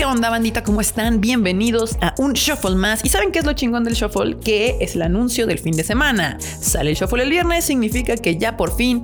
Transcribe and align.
¿Qué 0.00 0.06
onda, 0.06 0.30
bandita? 0.30 0.62
¿Cómo 0.62 0.80
están? 0.80 1.20
Bienvenidos 1.20 1.98
a 2.00 2.14
un 2.16 2.32
Shuffle 2.32 2.74
más. 2.74 3.04
¿Y 3.04 3.10
saben 3.10 3.32
qué 3.32 3.40
es 3.40 3.44
lo 3.44 3.52
chingón 3.52 3.84
del 3.84 3.92
Shuffle? 3.92 4.38
Que 4.42 4.78
es 4.80 4.94
el 4.94 5.02
anuncio 5.02 5.46
del 5.46 5.58
fin 5.58 5.76
de 5.76 5.84
semana. 5.84 6.38
Sale 6.40 6.88
el 6.88 6.96
Shuffle 6.96 7.22
el 7.22 7.28
viernes, 7.28 7.66
significa 7.66 8.16
que 8.16 8.38
ya 8.38 8.56
por 8.56 8.74
fin 8.74 9.02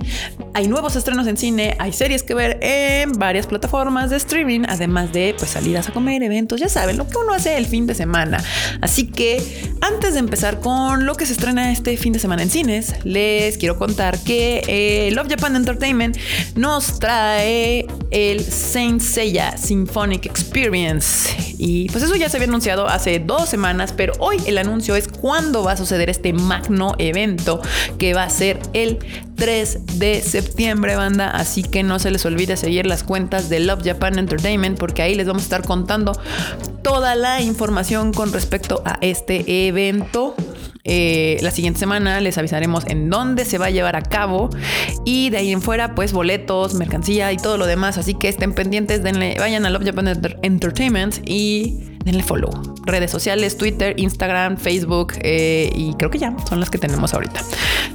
hay 0.55 0.67
nuevos 0.67 0.95
estrenos 0.95 1.27
en 1.27 1.37
cine, 1.37 1.75
hay 1.77 1.93
series 1.93 2.23
que 2.23 2.33
ver 2.33 2.57
en 2.63 3.11
varias 3.11 3.45
plataformas 3.45 4.09
de 4.09 4.17
streaming, 4.17 4.61
además 4.67 5.13
de 5.13 5.35
pues 5.37 5.51
salidas 5.51 5.87
a 5.87 5.93
comer, 5.93 6.23
eventos, 6.23 6.59
ya 6.59 6.67
saben, 6.67 6.97
lo 6.97 7.07
que 7.07 7.15
uno 7.23 7.35
hace 7.35 7.59
el 7.59 7.67
fin 7.67 7.85
de 7.85 7.93
semana. 7.93 8.43
Así 8.81 9.05
que 9.05 9.39
antes 9.81 10.15
de 10.15 10.19
empezar 10.19 10.61
con 10.61 11.05
lo 11.05 11.13
que 11.13 11.27
se 11.27 11.33
estrena 11.33 11.71
este 11.71 11.95
fin 11.97 12.11
de 12.11 12.17
semana 12.17 12.41
en 12.41 12.49
cines, 12.49 12.95
les 13.03 13.59
quiero 13.59 13.77
contar 13.77 14.17
que 14.23 14.63
eh, 14.67 15.11
Love 15.11 15.27
Japan 15.29 15.57
Entertainment 15.57 16.17
nos 16.55 16.97
trae 16.97 17.85
el 18.09 18.43
Saint 18.43 18.99
Seiya 18.99 19.55
Symphonic 19.57 20.25
Experience 20.25 20.86
y 21.57 21.89
pues 21.89 22.03
eso 22.03 22.15
ya 22.15 22.29
se 22.29 22.37
había 22.37 22.47
anunciado 22.47 22.87
hace 22.87 23.19
dos 23.19 23.49
semanas, 23.49 23.93
pero 23.95 24.13
hoy 24.19 24.37
el 24.45 24.57
anuncio 24.57 24.95
es 24.95 25.07
cuándo 25.07 25.63
va 25.63 25.73
a 25.73 25.77
suceder 25.77 26.09
este 26.09 26.33
magno 26.33 26.95
evento 26.97 27.61
que 27.97 28.13
va 28.13 28.23
a 28.23 28.29
ser 28.29 28.59
el 28.73 28.99
3 29.35 29.99
de 29.99 30.21
septiembre, 30.21 30.95
banda. 30.95 31.29
Así 31.29 31.63
que 31.63 31.83
no 31.83 31.99
se 31.99 32.11
les 32.11 32.25
olvide 32.25 32.57
seguir 32.57 32.85
las 32.85 33.03
cuentas 33.03 33.49
de 33.49 33.59
Love 33.59 33.83
Japan 33.83 34.19
Entertainment 34.19 34.77
porque 34.77 35.01
ahí 35.01 35.15
les 35.15 35.27
vamos 35.27 35.43
a 35.43 35.45
estar 35.45 35.63
contando 35.63 36.13
toda 36.83 37.15
la 37.15 37.41
información 37.41 38.13
con 38.13 38.31
respecto 38.33 38.81
a 38.85 38.97
este 39.01 39.67
evento. 39.67 40.35
Eh, 40.87 41.37
la 41.41 41.51
siguiente 41.51 41.79
semana 41.79 42.21
les 42.21 42.37
avisaremos 42.37 42.85
en 42.87 43.09
dónde 43.09 43.45
se 43.45 43.57
va 43.57 43.67
a 43.67 43.69
llevar 43.69 43.95
a 43.95 44.01
cabo 44.01 44.49
y 45.05 45.29
de 45.29 45.37
ahí 45.37 45.51
en 45.51 45.61
fuera 45.61 45.95
pues 45.95 46.13
boletos, 46.13 46.73
mercancía 46.73 47.31
y 47.33 47.37
todo 47.37 47.57
lo 47.57 47.65
demás. 47.65 47.97
Así 47.97 48.13
que 48.13 48.29
estén 48.29 48.53
pendientes, 48.53 49.03
denle, 49.03 49.35
vayan 49.37 49.65
a 49.65 49.69
Love 49.69 49.83
Japan 49.85 50.07
Entertainment 50.41 51.19
y 51.25 51.96
denle 52.07 52.23
follow. 52.23 52.49
Redes 52.85 53.11
sociales, 53.11 53.57
Twitter, 53.57 53.93
Instagram, 53.97 54.57
Facebook 54.57 55.13
eh, 55.21 55.69
y 55.75 55.93
creo 55.95 56.09
que 56.09 56.17
ya 56.17 56.35
son 56.47 56.59
las 56.59 56.69
que 56.69 56.77
tenemos 56.77 57.13
ahorita. 57.13 57.41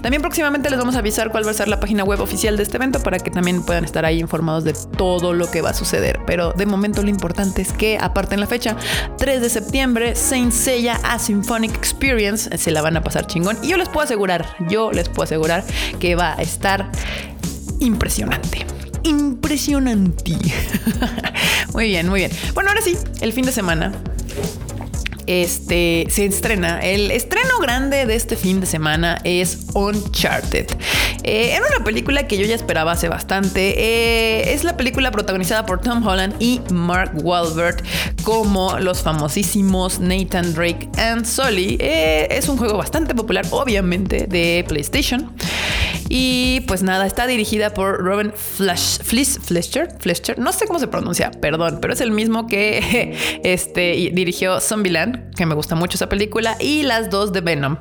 También 0.02 0.20
próximamente 0.20 0.70
les 0.70 0.78
vamos 0.78 0.94
a 0.96 0.98
avisar 0.98 1.30
cuál 1.30 1.46
va 1.46 1.50
a 1.50 1.54
ser 1.54 1.68
la 1.68 1.80
página 1.80 2.04
web 2.04 2.20
oficial 2.20 2.56
de 2.56 2.62
este 2.62 2.76
evento 2.76 3.02
para 3.02 3.18
que 3.18 3.30
también 3.30 3.62
puedan 3.64 3.84
estar 3.84 4.04
ahí 4.04 4.20
informados 4.20 4.64
de 4.64 4.74
todo 4.96 5.32
lo 5.32 5.50
que 5.50 5.62
va 5.62 5.70
a 5.70 5.74
suceder. 5.74 6.20
Pero 6.26 6.52
de 6.52 6.66
momento 6.66 7.02
lo 7.02 7.08
importante 7.08 7.62
es 7.62 7.72
que 7.72 7.98
aparten 7.98 8.38
la 8.38 8.46
fecha, 8.46 8.76
3 9.18 9.40
de 9.40 9.48
septiembre, 9.48 10.14
Saint 10.14 10.52
Seiya 10.52 11.00
A 11.04 11.18
Symphonic 11.18 11.74
Experience, 11.74 12.56
se 12.58 12.70
la 12.70 12.82
van 12.82 12.96
a 12.96 13.02
pasar 13.02 13.26
chingón. 13.26 13.56
Y 13.62 13.68
yo 13.68 13.76
les 13.78 13.88
puedo 13.88 14.04
asegurar, 14.04 14.46
yo 14.68 14.92
les 14.92 15.08
puedo 15.08 15.22
asegurar 15.22 15.64
que 15.98 16.14
va 16.14 16.34
a 16.34 16.42
estar 16.42 16.90
impresionante 17.80 18.66
impresionante. 19.04 20.36
muy 21.74 21.88
bien, 21.88 22.08
muy 22.08 22.20
bien. 22.20 22.32
Bueno, 22.54 22.70
ahora 22.70 22.82
sí, 22.82 22.96
el 23.20 23.32
fin 23.32 23.44
de 23.44 23.52
semana 23.52 23.92
este 25.26 26.06
se 26.10 26.26
estrena. 26.26 26.80
El 26.80 27.10
estreno 27.10 27.58
grande 27.60 28.06
de 28.06 28.14
este 28.14 28.36
fin 28.36 28.60
de 28.60 28.66
semana 28.66 29.20
es 29.24 29.66
Uncharted. 29.74 30.66
Eh, 31.22 31.52
era 31.52 31.64
una 31.74 31.84
película 31.84 32.26
que 32.26 32.36
yo 32.36 32.44
ya 32.44 32.54
esperaba 32.54 32.92
hace 32.92 33.08
bastante. 33.08 33.74
Eh, 33.78 34.54
es 34.54 34.64
la 34.64 34.76
película 34.76 35.10
protagonizada 35.10 35.66
por 35.66 35.80
Tom 35.80 36.06
Holland 36.06 36.34
y 36.40 36.60
Mark 36.70 37.12
Wahlberg 37.22 37.82
como 38.22 38.78
los 38.78 39.02
famosísimos 39.02 40.00
Nathan 40.00 40.52
Drake 40.54 40.88
and 40.98 41.24
Sully. 41.24 41.76
Eh, 41.80 42.28
es 42.30 42.48
un 42.48 42.56
juego 42.56 42.76
bastante 42.76 43.14
popular, 43.14 43.46
obviamente, 43.50 44.26
de 44.28 44.64
PlayStation. 44.68 45.32
Y 46.14 46.60
pues 46.66 46.82
nada, 46.82 47.06
está 47.06 47.26
dirigida 47.26 47.72
por 47.72 48.04
Robin 48.04 48.34
Flash, 48.34 48.98
Fletcher, 48.98 49.88
Fletcher, 49.98 50.38
no 50.38 50.52
sé 50.52 50.66
cómo 50.66 50.78
se 50.78 50.86
pronuncia, 50.86 51.30
perdón, 51.30 51.78
pero 51.80 51.94
es 51.94 52.02
el 52.02 52.10
mismo 52.10 52.46
que 52.46 53.16
este, 53.44 54.10
dirigió 54.12 54.60
Zombieland, 54.60 55.34
que 55.34 55.46
me 55.46 55.54
gusta 55.54 55.74
mucho 55.74 55.96
esa 55.96 56.10
película, 56.10 56.58
y 56.60 56.82
las 56.82 57.08
dos 57.08 57.32
de 57.32 57.40
Venom. 57.40 57.78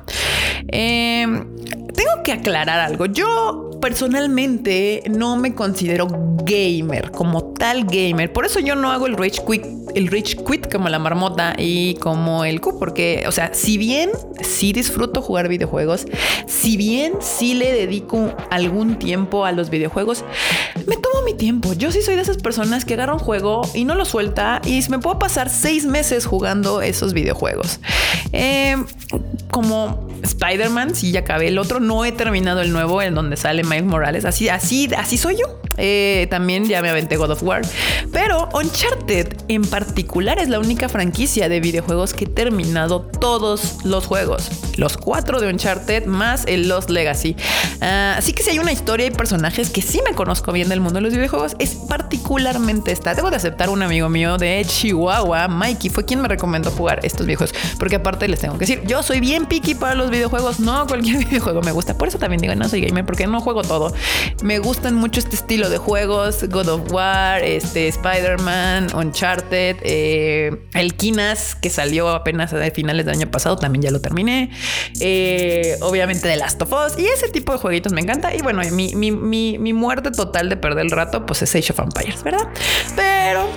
Em, 0.68 1.46
tengo 1.94 2.22
que 2.24 2.32
aclarar 2.32 2.80
algo. 2.80 3.06
Yo 3.06 3.70
personalmente 3.80 5.02
no 5.10 5.36
me 5.36 5.54
considero 5.54 6.06
gamer 6.44 7.10
como 7.10 7.52
tal 7.54 7.84
gamer. 7.84 8.32
Por 8.32 8.46
eso 8.46 8.60
yo 8.60 8.74
no 8.74 8.90
hago 8.90 9.06
el 9.06 9.16
rage 9.16 9.42
quit, 9.46 9.64
el 9.94 10.06
rage 10.06 10.36
quit 10.36 10.70
como 10.70 10.88
la 10.88 10.98
marmota 10.98 11.54
y 11.58 11.94
como 11.96 12.44
el 12.44 12.60
Q, 12.60 12.78
porque, 12.78 13.24
o 13.26 13.32
sea, 13.32 13.52
si 13.54 13.78
bien 13.78 14.10
sí 14.40 14.72
disfruto 14.72 15.20
jugar 15.20 15.48
videojuegos, 15.48 16.06
si 16.46 16.76
bien 16.76 17.14
sí 17.20 17.54
le 17.54 17.72
dedico 17.72 18.34
algún 18.50 18.98
tiempo 18.98 19.44
a 19.44 19.52
los 19.52 19.70
videojuegos, 19.70 20.24
me 20.86 20.96
tomo 20.96 21.22
mi 21.24 21.34
tiempo. 21.34 21.72
Yo 21.72 21.90
sí 21.90 22.02
soy 22.02 22.16
de 22.16 22.22
esas 22.22 22.38
personas 22.38 22.84
que 22.84 22.94
agarra 22.94 23.14
un 23.14 23.18
juego 23.18 23.62
y 23.74 23.84
no 23.84 23.94
lo 23.94 24.04
suelta 24.04 24.60
y 24.64 24.80
me 24.90 24.98
puedo 24.98 25.18
pasar 25.18 25.50
seis 25.50 25.86
meses 25.86 26.26
jugando 26.26 26.82
esos 26.82 27.12
videojuegos. 27.12 27.80
Em, 28.32 28.86
como 29.50 30.11
Spider-Man, 30.22 30.94
si 30.94 31.12
ya 31.12 31.20
acabé 31.20 31.48
el 31.48 31.58
otro, 31.58 31.80
no 31.80 32.04
he 32.04 32.12
terminado 32.12 32.60
el 32.60 32.72
nuevo 32.72 33.02
en 33.02 33.14
donde 33.14 33.36
sale 33.36 33.64
Miles 33.64 33.84
Morales. 33.84 34.24
Así, 34.24 34.48
así, 34.48 34.88
así 34.96 35.18
soy 35.18 35.36
yo. 35.36 35.60
Eh, 35.76 36.26
también 36.30 36.64
ya 36.66 36.82
me 36.82 36.90
aventé 36.90 37.16
God 37.16 37.30
of 37.30 37.42
War. 37.42 37.62
Pero 38.12 38.48
Uncharted 38.52 39.36
en 39.48 39.62
particular 39.62 40.38
es 40.38 40.48
la 40.48 40.58
única 40.58 40.88
franquicia 40.88 41.48
de 41.48 41.60
videojuegos 41.60 42.14
que 42.14 42.24
he 42.24 42.28
terminado 42.28 43.02
todos 43.02 43.84
los 43.84 44.06
juegos. 44.06 44.50
Los 44.76 44.96
cuatro 44.96 45.40
de 45.40 45.48
Uncharted 45.48 46.06
más 46.06 46.44
el 46.46 46.68
Lost 46.68 46.90
Legacy. 46.90 47.36
Ah, 47.80 48.14
así 48.18 48.32
que 48.32 48.42
si 48.42 48.50
hay 48.50 48.58
una 48.58 48.72
historia 48.72 49.06
y 49.06 49.10
personajes 49.10 49.70
que 49.70 49.82
sí 49.82 50.00
me 50.08 50.14
conozco 50.14 50.52
bien 50.52 50.68
del 50.68 50.80
mundo 50.80 50.98
de 50.98 51.02
los 51.02 51.12
videojuegos, 51.12 51.56
es 51.58 51.74
particularmente 51.74 52.92
esta. 52.92 53.14
Debo 53.14 53.30
de 53.30 53.36
aceptar 53.36 53.70
un 53.70 53.82
amigo 53.82 54.08
mío 54.08 54.38
de 54.38 54.64
Chihuahua, 54.66 55.48
Mikey, 55.48 55.90
fue 55.90 56.04
quien 56.04 56.20
me 56.20 56.28
recomendó 56.28 56.70
jugar 56.70 57.00
estos 57.04 57.26
viejos. 57.26 57.54
Porque 57.78 57.96
aparte 57.96 58.28
les 58.28 58.40
tengo 58.40 58.54
que 58.54 58.66
decir, 58.66 58.82
yo 58.86 59.02
soy 59.02 59.20
bien 59.20 59.46
picky 59.46 59.74
para 59.74 59.94
los 59.94 60.10
videojuegos. 60.10 60.60
No 60.60 60.86
cualquier 60.86 61.18
videojuego 61.26 61.62
me 61.62 61.72
gusta. 61.72 61.96
Por 61.96 62.08
eso 62.08 62.18
también 62.18 62.40
digo, 62.40 62.54
no 62.54 62.68
soy 62.68 62.82
gamer 62.82 63.04
porque 63.04 63.26
no 63.26 63.40
juego 63.40 63.62
todo. 63.62 63.92
Me 64.42 64.58
gustan 64.58 64.94
mucho 64.94 65.20
este 65.20 65.36
estilo 65.36 65.61
de 65.70 65.78
juegos, 65.78 66.48
God 66.48 66.68
of 66.68 66.92
War, 66.92 67.42
este, 67.42 67.88
Spider-Man, 67.88 68.94
Uncharted, 68.94 69.76
eh, 69.82 70.68
que 71.60 71.70
salió 71.70 72.08
apenas 72.10 72.52
a 72.52 72.70
finales 72.70 73.06
del 73.06 73.16
año 73.16 73.30
pasado, 73.30 73.56
también 73.56 73.82
ya 73.82 73.90
lo 73.90 74.00
terminé. 74.00 74.50
Eh, 75.00 75.76
obviamente 75.80 76.22
The 76.28 76.36
Last 76.36 76.60
of 76.62 76.72
Us 76.72 76.98
y 76.98 77.06
ese 77.06 77.28
tipo 77.28 77.52
de 77.52 77.58
jueguitos 77.58 77.92
me 77.92 78.00
encanta. 78.00 78.34
Y 78.34 78.42
bueno, 78.42 78.62
mi, 78.72 78.94
mi, 78.94 79.10
mi, 79.10 79.58
mi 79.58 79.72
muerte 79.72 80.10
total 80.10 80.48
de 80.48 80.56
perder 80.56 80.86
el 80.86 80.90
rato, 80.90 81.26
pues 81.26 81.42
es 81.42 81.54
Age 81.54 81.72
of 81.72 81.78
Empires, 81.80 82.22
¿verdad? 82.22 82.48
Pero 82.96 83.48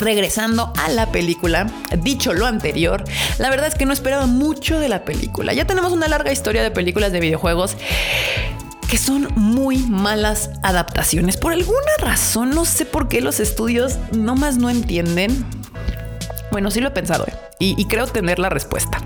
regresando 0.00 0.72
a 0.76 0.88
la 0.88 1.10
película, 1.12 1.66
dicho 1.98 2.34
lo 2.34 2.46
anterior, 2.46 3.04
la 3.38 3.50
verdad 3.50 3.68
es 3.68 3.74
que 3.74 3.86
no 3.86 3.92
esperaba 3.92 4.26
mucho 4.26 4.78
de 4.78 4.88
la 4.88 5.04
película. 5.04 5.52
Ya 5.52 5.66
tenemos 5.66 5.92
una 5.92 6.08
larga 6.08 6.32
historia 6.32 6.62
de 6.62 6.70
películas 6.70 7.12
de 7.12 7.20
videojuegos 7.20 7.76
que 8.88 8.98
son 8.98 9.28
muy 9.34 9.78
malas 9.78 10.50
adaptaciones. 10.62 11.36
Por 11.36 11.52
alguna 11.52 11.78
razón, 11.98 12.50
no 12.50 12.64
sé 12.64 12.84
por 12.84 13.08
qué 13.08 13.20
los 13.20 13.40
estudios 13.40 13.98
nomás 14.12 14.56
no 14.56 14.70
entienden. 14.70 15.44
Bueno, 16.50 16.70
sí 16.70 16.80
lo 16.80 16.88
he 16.88 16.92
pensado 16.92 17.26
y, 17.58 17.84
creo 17.86 18.06
tener 18.06 18.38
la 18.38 18.48
respuesta. 18.48 18.98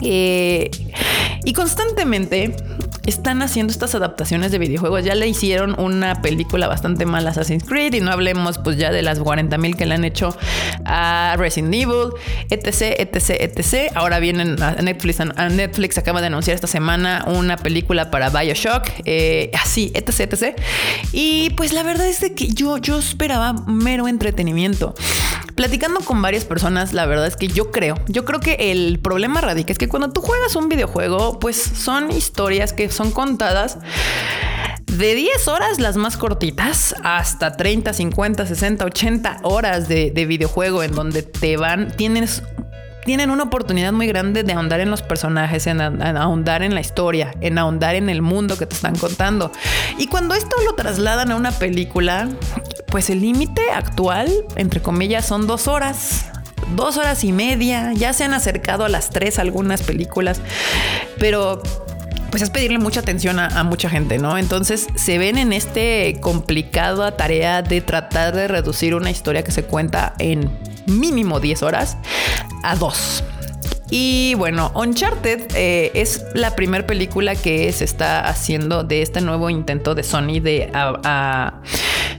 Eh, 0.00 0.70
y 1.44 1.52
constantemente 1.52 2.56
están 3.06 3.42
haciendo 3.42 3.72
estas 3.72 3.94
adaptaciones 3.94 4.52
de 4.52 4.58
videojuegos. 4.58 5.04
Ya 5.04 5.14
le 5.14 5.26
hicieron 5.28 5.78
una 5.78 6.22
película 6.22 6.66
bastante 6.66 7.06
mala 7.06 7.30
a 7.30 7.32
Assassin's 7.32 7.64
Creed 7.64 7.94
y 7.94 8.00
no 8.00 8.10
hablemos 8.10 8.58
pues 8.58 8.76
ya 8.76 8.90
de 8.90 9.02
las 9.02 9.18
40 9.18 9.56
mil 9.58 9.76
que 9.76 9.86
le 9.86 9.94
han 9.94 10.04
hecho 10.04 10.36
a 10.84 11.34
Resident 11.38 11.74
Evil, 11.74 12.10
etc, 12.50 12.94
etc, 12.98 13.30
etc. 13.40 13.92
Ahora 13.94 14.18
vienen 14.18 14.62
a 14.62 14.72
Netflix, 14.82 15.20
a 15.20 15.48
Netflix 15.48 15.98
acaba 15.98 16.20
de 16.20 16.28
anunciar 16.28 16.54
esta 16.54 16.66
semana 16.66 17.24
una 17.26 17.56
película 17.56 18.10
para 18.10 18.30
Bioshock, 18.30 18.88
eh, 19.04 19.50
así, 19.60 19.92
etc, 19.94 20.32
etc. 20.32 20.60
Y 21.12 21.50
pues 21.50 21.72
la 21.72 21.82
verdad 21.82 22.06
es 22.06 22.20
que 22.34 22.48
yo, 22.48 22.78
yo 22.78 22.98
esperaba 22.98 23.52
mero 23.66 24.08
entretenimiento. 24.08 24.94
Platicando 25.54 26.00
con 26.00 26.20
varias 26.20 26.44
personas, 26.44 26.92
la 26.92 27.06
verdad 27.06 27.26
es 27.26 27.36
que 27.36 27.48
yo 27.48 27.70
creo, 27.70 27.96
yo 28.08 28.24
creo 28.24 28.40
que 28.40 28.72
el 28.72 28.98
problema 28.98 29.40
radica 29.40 29.72
es 29.72 29.78
que 29.78 29.88
cuando 29.88 30.10
tú 30.10 30.20
juegas 30.20 30.56
un 30.56 30.68
videojuego, 30.68 31.38
pues 31.38 31.56
son 31.56 32.10
historias 32.10 32.72
que 32.72 32.90
son 32.90 33.12
contadas 33.12 33.78
de 34.86 35.14
10 35.14 35.48
horas 35.48 35.80
las 35.80 35.96
más 35.96 36.16
cortitas 36.16 36.94
hasta 37.02 37.56
30, 37.56 37.92
50, 37.92 38.46
60, 38.46 38.84
80 38.84 39.38
horas 39.42 39.88
de, 39.88 40.10
videojuego 40.26 40.82
en 40.82 40.92
donde 40.92 41.22
te 41.22 41.56
van, 41.56 41.90
tienes 41.96 42.42
tienen 43.04 43.30
una 43.30 43.44
oportunidad 43.44 43.92
muy 43.92 44.06
grande 44.06 44.42
de 44.42 44.52
ahondar 44.52 44.80
en 44.80 44.90
los 44.90 45.02
personajes, 45.02 45.66
en, 45.66 45.80
ahondar 45.80 46.62
en 46.62 46.74
la 46.74 46.80
historia, 46.80 47.34
en 47.40 47.58
ahondar 47.58 47.94
en 47.94 48.08
el 48.08 48.22
mundo 48.22 48.56
que 48.58 48.66
te 48.66 48.74
están 48.74 48.96
contando. 48.96 49.52
Y 49.98 50.06
cuando 50.06 50.34
esto 50.34 50.56
lo 50.64 50.74
trasladan 50.74 51.30
a 51.30 51.36
una 51.36 51.52
película, 51.52 52.28
pues 52.86 53.10
el 53.10 53.20
límite 53.20 53.62
actual, 53.74 54.30
entre 54.56 54.80
comillas, 54.80 55.26
son 55.26 55.46
dos 55.46 55.68
horas. 55.68 56.26
Dos 56.76 56.96
horas 56.96 57.24
y 57.24 57.32
media. 57.32 57.92
Ya 57.92 58.12
se 58.12 58.24
han 58.24 58.32
acercado 58.32 58.84
a 58.84 58.88
las 58.88 59.10
tres 59.10 59.38
algunas 59.38 59.82
películas. 59.82 60.40
Pero 61.18 61.62
pues 62.34 62.42
es 62.42 62.50
pedirle 62.50 62.80
mucha 62.80 62.98
atención 62.98 63.38
a, 63.38 63.62
mucha 63.62 63.88
gente, 63.88 64.18
¿no? 64.18 64.36
Entonces 64.36 64.88
se 64.96 65.18
ven 65.18 65.38
en 65.38 65.52
este 65.52 66.18
complicada 66.20 67.16
tarea 67.16 67.62
de 67.62 67.80
tratar 67.80 68.34
de 68.34 68.48
reducir 68.48 68.96
una 68.96 69.12
historia 69.12 69.44
que 69.44 69.52
se 69.52 69.62
cuenta 69.62 70.14
en 70.18 70.50
mínimo 70.86 71.38
10 71.38 71.62
horas 71.62 71.96
a 72.64 72.76
dos. 72.76 73.22
Y 73.90 74.34
bueno, 74.36 74.72
Uncharted 74.74 75.54
eh, 75.54 75.92
es 75.94 76.24
la 76.34 76.56
primera 76.56 76.86
película 76.86 77.36
que 77.36 77.70
se 77.72 77.84
está 77.84 78.26
haciendo 78.26 78.82
de 78.82 79.02
este 79.02 79.20
nuevo 79.20 79.50
intento 79.50 79.94
de 79.94 80.02
Sony 80.02 80.40
de 80.40 80.72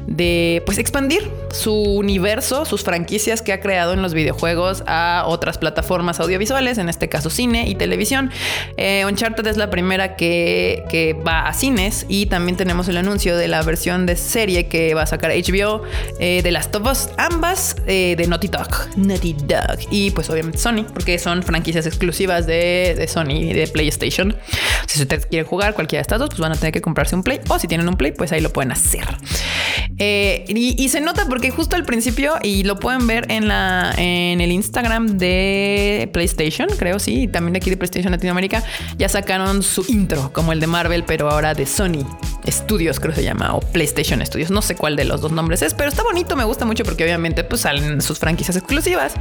de 0.08 0.64
pues 0.66 0.78
expandir 0.78 1.30
su 1.56 1.74
universo, 1.74 2.66
sus 2.66 2.84
franquicias 2.84 3.42
que 3.42 3.54
ha 3.54 3.60
creado 3.60 3.94
en 3.94 4.02
los 4.02 4.14
videojuegos 4.14 4.84
a 4.88 5.24
otras 5.26 5.58
plataformas 5.58 6.20
audiovisuales, 6.20 6.78
en 6.78 6.90
este 6.90 7.10
caso 7.10 7.30
cine 7.30 7.68
y 7.68 7.76
televisión. 7.76 8.32
Eh, 8.78 9.04
Uncharted 9.08 9.48
es 9.48 9.58
la 9.58 9.70
primera 9.70 10.16
que, 10.16 10.84
que, 10.90 11.14
va 11.14 11.48
a 11.48 11.54
cines 11.54 12.06
y 12.10 12.26
también 12.26 12.58
tenemos 12.58 12.88
el 12.88 12.98
anuncio 12.98 13.38
de 13.38 13.48
la 13.48 13.62
versión 13.62 14.06
de 14.06 14.16
serie 14.16 14.68
que 14.68 14.94
va 14.94 15.04
a 15.04 15.06
sacar 15.06 15.32
HBO 15.32 15.84
eh, 16.20 16.42
de 16.44 16.52
Last 16.52 16.76
of 16.76 16.92
Us, 16.92 17.10
ambas 17.18 17.78
eh, 17.88 18.16
de 18.18 18.28
Naughty 18.28 18.48
Dog. 18.48 18.70
Naughty 18.98 19.34
Dog. 19.34 19.80
Y 19.90 20.12
pues 20.12 20.30
obviamente 20.30 20.58
Sony, 20.58 20.86
porque 20.94 21.18
son 21.20 21.42
franquicias 21.44 21.86
exclusivas 21.86 22.46
de, 22.46 22.96
de 22.98 23.08
Sony 23.08 23.42
y 23.42 23.54
de 23.54 23.68
PlayStation. 23.68 24.36
Si 24.88 25.02
ustedes 25.02 25.26
quieren 25.26 25.48
jugar 25.48 25.74
cualquiera 25.74 26.00
de 26.00 26.04
estas 26.04 26.20
dos, 26.20 26.30
pues 26.30 26.40
van 26.40 26.52
a 26.52 26.56
tener 26.56 26.74
que 26.74 26.82
comprarse 26.82 27.16
un 27.16 27.24
Play 27.24 27.40
o 27.48 27.60
si 27.60 27.68
tienen 27.68 27.88
un 27.88 27.96
Play, 27.96 28.12
pues 28.12 28.32
ahí 28.32 28.42
lo 28.42 28.52
pueden 28.52 28.72
hacer. 28.72 29.06
Eh, 29.98 30.44
y, 30.48 30.90
se 30.90 31.00
nota 31.00 31.26
porque 31.30 31.45
justo 31.52 31.76
al 31.76 31.86
principio, 31.86 32.36
y 32.42 32.64
lo 32.64 32.80
pueden 32.80 33.08
ver 33.08 33.32
en, 33.32 33.48
la, 33.48 33.94
en 33.98 34.42
el 34.42 34.52
Instagram 34.52 35.18
de 35.18 36.10
PlayStation, 36.14 36.68
creo, 36.78 37.00
sí, 37.00 37.24
y 37.24 37.28
también 37.28 37.54
de 37.54 37.58
aquí 37.58 37.70
de 37.70 37.78
PlayStation 37.78 38.12
Latinoamérica, 38.12 38.64
ya 38.98 39.10
sacaron 39.10 39.64
su 39.64 39.86
intro, 39.88 40.32
como 40.34 40.52
el 40.52 40.60
de 40.60 40.68
Marvel, 40.68 41.04
pero 41.04 41.30
ahora 41.30 41.54
de 41.54 41.66
Sony 41.66 42.06
Studios, 42.48 43.00
creo 43.00 43.14
que 43.14 43.22
se 43.22 43.24
llama, 43.24 43.56
o 43.56 43.60
PlayStation 43.60 44.24
Studios, 44.26 44.52
no 44.52 44.62
sé 44.62 44.76
cuál 44.76 44.96
de 44.96 45.06
los 45.06 45.22
dos 45.22 45.32
nombres 45.32 45.62
es, 45.62 45.74
pero 45.74 45.90
está 45.90 46.04
bonito, 46.04 46.36
me 46.36 46.44
gusta 46.44 46.66
mucho 46.66 46.84
porque 46.84 47.04
obviamente 47.04 47.44
pues 47.44 47.62
salen 47.62 48.02
sus 48.02 48.20
franquicias 48.20 48.56
exclusivas. 48.56 49.14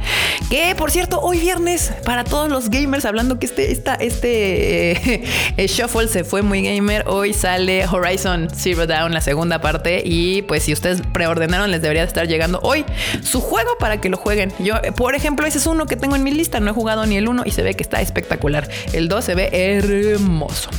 Que 0.49 0.75
por 0.75 0.91
cierto, 0.91 1.19
hoy 1.21 1.39
viernes, 1.39 1.91
para 2.05 2.23
todos 2.23 2.49
los 2.49 2.69
gamers, 2.69 3.05
hablando 3.05 3.39
que 3.39 3.45
este, 3.45 3.71
este 3.71 5.23
eh, 5.57 5.67
Shuffle 5.67 6.07
se 6.07 6.23
fue 6.23 6.41
muy 6.41 6.61
gamer, 6.63 7.05
hoy 7.07 7.33
sale 7.33 7.85
Horizon 7.85 8.47
Zero 8.53 8.87
Dawn, 8.87 9.13
la 9.13 9.21
segunda 9.21 9.61
parte, 9.61 10.01
y 10.05 10.41
pues 10.43 10.63
si 10.63 10.73
ustedes 10.73 11.01
preordenaron, 11.13 11.71
les 11.71 11.81
debería 11.81 12.03
estar 12.15 12.27
llegando 12.27 12.59
hoy 12.63 12.85
su 13.21 13.41
juego 13.41 13.77
para 13.77 13.99
que 13.99 14.09
lo 14.09 14.17
jueguen. 14.17 14.53
Yo, 14.59 14.75
por 14.95 15.15
ejemplo, 15.15 15.45
ese 15.45 15.57
es 15.57 15.67
uno 15.67 15.85
que 15.85 15.97
tengo 15.97 16.15
en 16.15 16.23
mi 16.23 16.31
lista. 16.31 16.59
No 16.59 16.71
he 16.71 16.73
jugado 16.73 17.05
ni 17.05 17.17
el 17.17 17.27
uno 17.27 17.43
y 17.45 17.51
se 17.51 17.61
ve 17.61 17.73
que 17.73 17.83
está 17.83 18.01
espectacular. 18.01 18.69
El 18.93 19.09
2 19.09 19.25
se 19.25 19.35
ve 19.35 19.49
hermoso. 19.51 20.69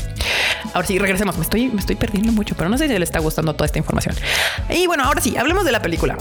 Ahora 0.72 0.86
sí, 0.86 0.98
regresemos. 0.98 1.36
Me 1.36 1.42
estoy, 1.42 1.68
me 1.68 1.80
estoy 1.80 1.96
perdiendo 1.96 2.32
mucho, 2.32 2.54
pero 2.56 2.70
no 2.70 2.78
sé 2.78 2.88
si 2.88 2.98
le 2.98 3.04
está 3.04 3.18
gustando 3.18 3.52
toda 3.54 3.66
esta 3.66 3.78
información. 3.78 4.14
Y 4.70 4.86
bueno, 4.86 5.04
ahora 5.04 5.20
sí, 5.20 5.36
hablemos 5.36 5.64
de 5.64 5.72
la 5.72 5.82
película. 5.82 6.16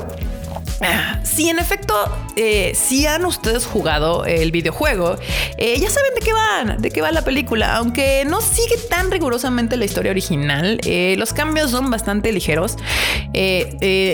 Si 1.24 1.50
en 1.50 1.60
efecto, 1.60 1.94
eh, 2.36 2.74
si 2.76 3.06
han 3.08 3.26
ustedes 3.26 3.66
jugado 3.66 4.26
el 4.26 4.52
videojuego, 4.52 5.16
eh, 5.58 5.80
ya 5.80 5.90
saben 5.90 6.14
de 6.16 6.22
qué 6.22 6.34
van, 6.34 6.82
de 6.82 6.92
qué 6.92 7.02
va 7.02 7.12
la 7.12 7.24
película. 7.24 7.76
Aunque 7.78 8.26
no 8.26 8.42
sigue 8.42 8.78
tan 8.90 9.12
rigurosamente 9.12 9.78
la 9.78 9.86
historia 9.86 10.12
original, 10.12 10.80
eh, 10.84 11.16
los 11.18 11.34
cambios 11.34 11.72
son 11.72 11.90
bastante 11.90 12.32
ligeros. 12.32 12.78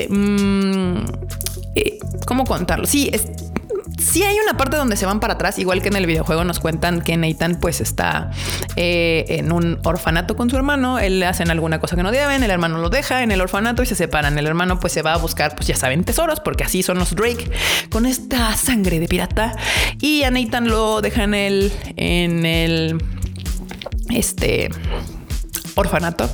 Mm, 0.09 1.05
¿Cómo 2.25 2.45
contarlo? 2.45 2.85
Sí, 2.85 3.09
es, 3.11 3.27
Sí 4.01 4.23
hay 4.23 4.37
una 4.39 4.57
parte 4.57 4.77
donde 4.77 4.97
se 4.97 5.05
van 5.05 5.19
para 5.19 5.35
atrás, 5.35 5.59
igual 5.59 5.81
que 5.81 5.89
en 5.89 5.95
el 5.95 6.07
videojuego 6.07 6.43
nos 6.43 6.59
cuentan 6.59 7.01
que 7.01 7.15
Nathan 7.17 7.59
pues 7.61 7.81
está 7.81 8.31
eh, 8.75 9.25
en 9.29 9.51
un 9.51 9.79
orfanato 9.83 10.35
con 10.35 10.49
su 10.49 10.55
hermano, 10.55 10.99
él 10.99 11.19
le 11.19 11.27
hacen 11.27 11.51
alguna 11.51 11.79
cosa 11.79 11.95
que 11.95 12.03
no 12.03 12.11
deben, 12.11 12.43
el 12.43 12.49
hermano 12.49 12.79
lo 12.79 12.89
deja 12.89 13.23
en 13.23 13.31
el 13.31 13.41
orfanato 13.41 13.83
y 13.83 13.85
se 13.85 13.95
separan. 13.95 14.37
El 14.37 14.47
hermano 14.47 14.79
pues 14.79 14.93
se 14.93 15.01
va 15.01 15.13
a 15.13 15.17
buscar, 15.17 15.55
pues 15.55 15.67
ya 15.67 15.75
saben, 15.75 16.03
tesoros, 16.03 16.39
porque 16.39 16.63
así 16.63 16.81
son 16.83 16.97
los 16.97 17.15
Drake, 17.15 17.51
con 17.89 18.05
esta 18.05 18.55
sangre 18.55 18.99
de 18.99 19.07
pirata. 19.07 19.55
Y 19.99 20.23
a 20.23 20.31
Nathan 20.31 20.67
lo 20.67 21.01
dejan 21.01 21.33
el, 21.33 21.71
en 21.95 22.45
el... 22.45 22.97
Este 24.09 24.69
orfanato. 25.75 26.29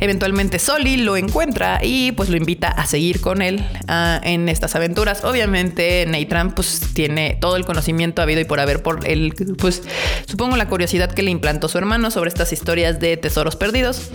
Eventualmente 0.00 0.58
Soli 0.58 0.96
lo 0.96 1.16
encuentra 1.16 1.78
y 1.82 2.12
pues 2.12 2.28
lo 2.28 2.36
invita 2.36 2.68
a 2.68 2.86
seguir 2.86 3.20
con 3.20 3.42
él 3.42 3.64
ah, 3.88 4.20
en 4.22 4.48
estas 4.48 4.74
aventuras. 4.74 5.24
Obviamente 5.24 6.04
Nathan 6.06 6.54
pues 6.54 6.80
tiene 6.94 7.36
todo 7.40 7.56
el 7.56 7.64
conocimiento 7.64 8.22
habido 8.22 8.40
y 8.40 8.44
por 8.44 8.60
haber 8.60 8.82
por 8.82 9.06
él, 9.06 9.34
pues 9.58 9.82
supongo 10.26 10.56
la 10.56 10.68
curiosidad 10.68 11.12
que 11.12 11.22
le 11.22 11.30
implantó 11.30 11.68
su 11.68 11.78
hermano 11.78 12.10
sobre 12.10 12.28
estas 12.28 12.52
historias 12.52 13.00
de 13.00 13.16
tesoros 13.16 13.56
perdidos. 13.56 14.10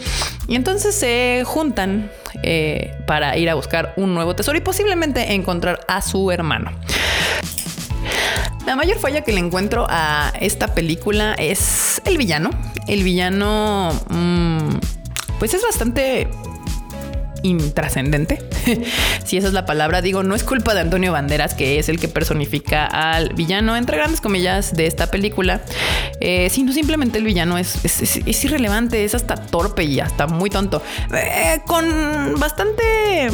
Y 0.48 0.56
entonces 0.56 0.96
se 0.96 1.44
juntan 1.46 2.12
eh, 2.44 2.96
para 3.06 3.38
ir 3.38 3.50
a 3.50 3.56
buscar 3.56 3.94
un 3.98 4.14
nuevo 4.14 4.36
tesoro 4.36 4.58
y 4.58 4.62
posiblemente 4.62 5.34
encontrar 5.34 5.80
a 5.88 6.02
su 6.02 6.32
hermano. 6.32 6.72
La 8.68 8.76
mayor 8.76 9.00
falla 9.00 9.22
que 9.22 9.32
le 9.32 9.40
encuentro 9.40 9.88
a 9.90 10.34
esta 10.42 10.76
película 10.76 11.36
es 11.36 12.02
el 12.04 12.18
villano. 12.18 12.50
El 12.86 13.02
villano, 13.02 13.94
mm, 14.10 14.76
pues 15.40 15.54
es 15.54 15.64
bastante 15.64 16.28
intrascendente, 17.44 18.42
si 19.26 19.38
esa 19.38 19.48
es 19.48 19.54
la 19.54 19.66
palabra. 19.66 20.02
Digo, 20.02 20.24
no 20.24 20.36
es 20.36 20.44
culpa 20.44 20.74
de 20.74 20.82
Antonio 20.82 21.12
Banderas, 21.12 21.54
que 21.54 21.80
es 21.80 21.90
el 21.90 22.00
que 22.00 22.08
personifica 22.08 22.86
al 22.86 23.34
villano, 23.34 23.76
entre 23.76 23.98
grandes 23.98 24.22
comillas, 24.22 24.74
de 24.74 24.88
esta 24.88 25.08
película, 25.08 25.62
eh, 26.20 26.50
sino 26.50 26.72
simplemente 26.74 27.18
el 27.18 27.24
villano 27.24 27.58
es, 27.58 27.84
es, 27.86 28.46
irrelevante, 28.46 29.04
es 29.04 29.16
hasta 29.16 29.36
torpe 29.36 29.84
y 29.84 30.00
hasta 30.00 30.28
muy 30.28 30.50
tonto. 30.50 30.82
Eh, 31.14 31.62
con 31.66 32.40
bastante 32.40 33.30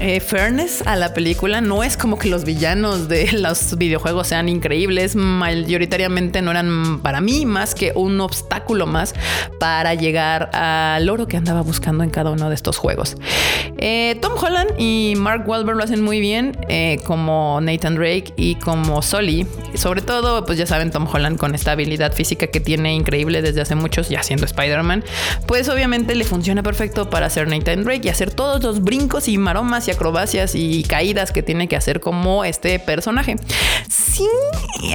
eh, 0.00 0.20
fairness 0.20 0.82
a 0.86 0.96
la 0.96 1.14
película, 1.14 1.60
no 1.60 1.82
es 1.82 1.96
como 1.96 2.18
que 2.18 2.28
los 2.28 2.44
villanos 2.44 3.08
de 3.08 3.32
los 3.32 3.76
videojuegos 3.76 4.28
sean 4.28 4.48
increíbles, 4.48 5.16
mayoritariamente 5.16 6.42
no 6.42 6.50
eran 6.50 7.00
para 7.00 7.20
mí 7.20 7.46
más 7.46 7.74
que 7.74 7.92
un 7.94 8.20
obstáculo 8.20 8.86
más 8.86 9.14
para 9.58 9.94
llegar 9.94 10.50
al 10.54 11.08
oro 11.08 11.26
que 11.26 11.36
andaba 11.36 11.62
buscando 11.62 12.04
en 12.04 12.10
cada 12.10 12.30
uno 12.30 12.48
de 12.48 12.54
estos 12.54 12.76
juegos. 12.76 13.16
Eh, 13.78 14.16
Tom 14.20 14.32
Holland 14.40 14.70
y 14.78 15.14
Mark 15.16 15.44
Wahlberg 15.46 15.76
lo 15.76 15.84
hacen 15.84 16.02
muy 16.02 16.20
bien, 16.20 16.56
eh, 16.68 17.00
como 17.04 17.60
Nathan 17.60 17.96
Drake 17.96 18.32
y 18.36 18.54
como 18.56 19.02
Sully. 19.02 19.46
Sobre 19.74 20.00
todo, 20.02 20.44
pues 20.46 20.58
ya 20.58 20.66
saben, 20.66 20.90
Tom 20.90 21.06
Holland 21.12 21.38
con 21.38 21.54
esta 21.54 21.72
habilidad 21.72 22.12
física 22.12 22.46
que 22.46 22.60
tiene 22.60 22.94
increíble 22.94 23.42
desde 23.42 23.60
hace 23.60 23.74
muchos, 23.74 24.08
ya 24.08 24.22
siendo 24.22 24.46
Spider-Man, 24.46 25.04
pues 25.46 25.68
obviamente 25.68 26.14
le 26.14 26.24
funciona 26.24 26.62
perfecto 26.62 27.10
para 27.10 27.28
ser 27.30 27.48
Nathan 27.48 27.84
Drake 27.84 28.02
y 28.04 28.08
hacer 28.08 28.30
todos 28.30 28.62
los 28.62 28.82
brincos 28.82 29.28
y 29.28 29.38
maromas 29.38 29.88
y 29.88 29.90
acrobacias 29.90 30.54
y 30.54 30.82
caídas 30.84 31.32
que 31.32 31.42
tiene 31.42 31.68
que 31.68 31.76
hacer 31.76 32.00
como 32.00 32.44
este 32.44 32.78
personaje. 32.78 33.36
Sí, 33.88 34.28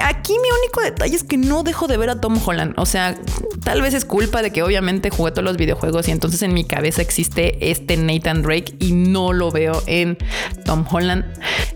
aquí 0.01 0.18
mi 0.33 0.49
único 0.61 0.81
detalle 0.81 1.15
es 1.15 1.23
que 1.23 1.37
no 1.37 1.63
dejo 1.63 1.87
de 1.87 1.97
ver 1.97 2.09
a 2.09 2.21
Tom 2.21 2.39
Holland. 2.43 2.73
O 2.77 2.85
sea, 2.85 3.15
tal 3.63 3.81
vez 3.81 3.93
es 3.93 4.05
culpa 4.05 4.41
de 4.41 4.51
que 4.51 4.63
obviamente 4.63 5.09
jugué 5.09 5.31
todos 5.31 5.43
los 5.43 5.57
videojuegos 5.57 6.07
y 6.07 6.11
entonces 6.11 6.41
en 6.41 6.53
mi 6.53 6.63
cabeza 6.63 7.01
existe 7.01 7.71
este 7.71 7.97
Nathan 7.97 8.41
Drake 8.41 8.75
y 8.79 8.91
no 8.91 9.33
lo 9.33 9.51
veo 9.51 9.81
en 9.87 10.17
Tom 10.65 10.85
Holland. 10.89 11.25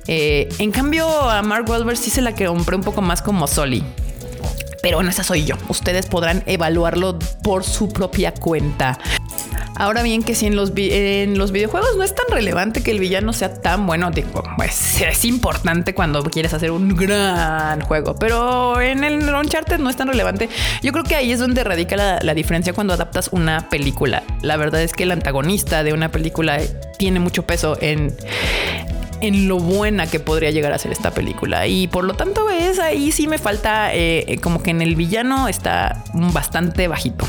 Eh, 0.07 0.50
en 0.60 0.72
cambio, 0.72 1.07
a 1.07 1.41
Mark 1.41 1.69
Wahlberg 1.69 1.98
sí 1.98 2.10
se 2.10 2.22
la 2.22 2.36
compré 2.36 2.75
un 2.75 2.83
poco 2.83 3.01
más 3.01 3.22
como 3.22 3.48
Soli. 3.48 3.83
Pero 4.81 4.98
bueno, 4.98 5.10
esa 5.10 5.24
soy 5.24 5.45
yo. 5.45 5.55
Ustedes 5.69 6.07
podrán 6.07 6.43
evaluarlo 6.45 7.17
por 7.41 7.63
su 7.63 7.88
propia 7.88 8.33
cuenta. 8.33 9.00
Ahora 9.75 10.03
bien, 10.03 10.23
que 10.23 10.35
si 10.35 10.45
en 10.45 10.55
los, 10.55 10.71
en 10.75 11.37
los 11.37 11.51
videojuegos 11.51 11.97
no 11.97 12.03
es 12.03 12.13
tan 12.13 12.25
relevante 12.29 12.83
que 12.83 12.91
el 12.91 12.99
villano 12.99 13.33
sea 13.33 13.53
tan 13.53 13.85
bueno, 13.87 14.11
pues 14.57 15.01
es 15.01 15.25
importante 15.25 15.93
cuando 15.93 16.23
quieres 16.23 16.53
hacer 16.53 16.71
un 16.71 16.95
gran 16.95 17.81
juego, 17.81 18.15
pero 18.15 18.79
en 18.81 19.03
el 19.03 19.33
Uncharted 19.33 19.79
no 19.79 19.89
es 19.89 19.95
tan 19.95 20.07
relevante. 20.07 20.49
Yo 20.81 20.91
creo 20.91 21.03
que 21.03 21.15
ahí 21.15 21.31
es 21.31 21.39
donde 21.39 21.63
radica 21.63 21.95
la, 21.95 22.19
la 22.21 22.33
diferencia 22.33 22.73
cuando 22.73 22.93
adaptas 22.93 23.29
una 23.31 23.69
película. 23.69 24.23
La 24.41 24.57
verdad 24.57 24.81
es 24.81 24.93
que 24.93 25.03
el 25.03 25.11
antagonista 25.11 25.83
de 25.83 25.93
una 25.93 26.11
película 26.11 26.59
tiene 26.97 27.19
mucho 27.19 27.43
peso 27.43 27.77
en 27.81 28.15
en 29.23 29.47
lo 29.47 29.57
buena 29.57 30.05
que 30.05 30.19
podría 30.19 30.51
llegar 30.51 30.73
a 30.73 30.77
ser 30.77 30.91
esta 30.91 31.11
película. 31.11 31.65
Y 31.65 31.87
por 31.87 32.03
lo 32.03 32.13
tanto, 32.13 32.49
es 32.49 32.77
ahí 32.77 33.11
sí 33.13 33.25
me 33.25 33.37
falta 33.37 33.93
eh, 33.93 34.37
como 34.43 34.61
que 34.61 34.71
en 34.71 34.81
el 34.81 34.95
villano 34.95 35.47
está 35.47 36.03
bastante 36.13 36.89
bajito. 36.89 37.25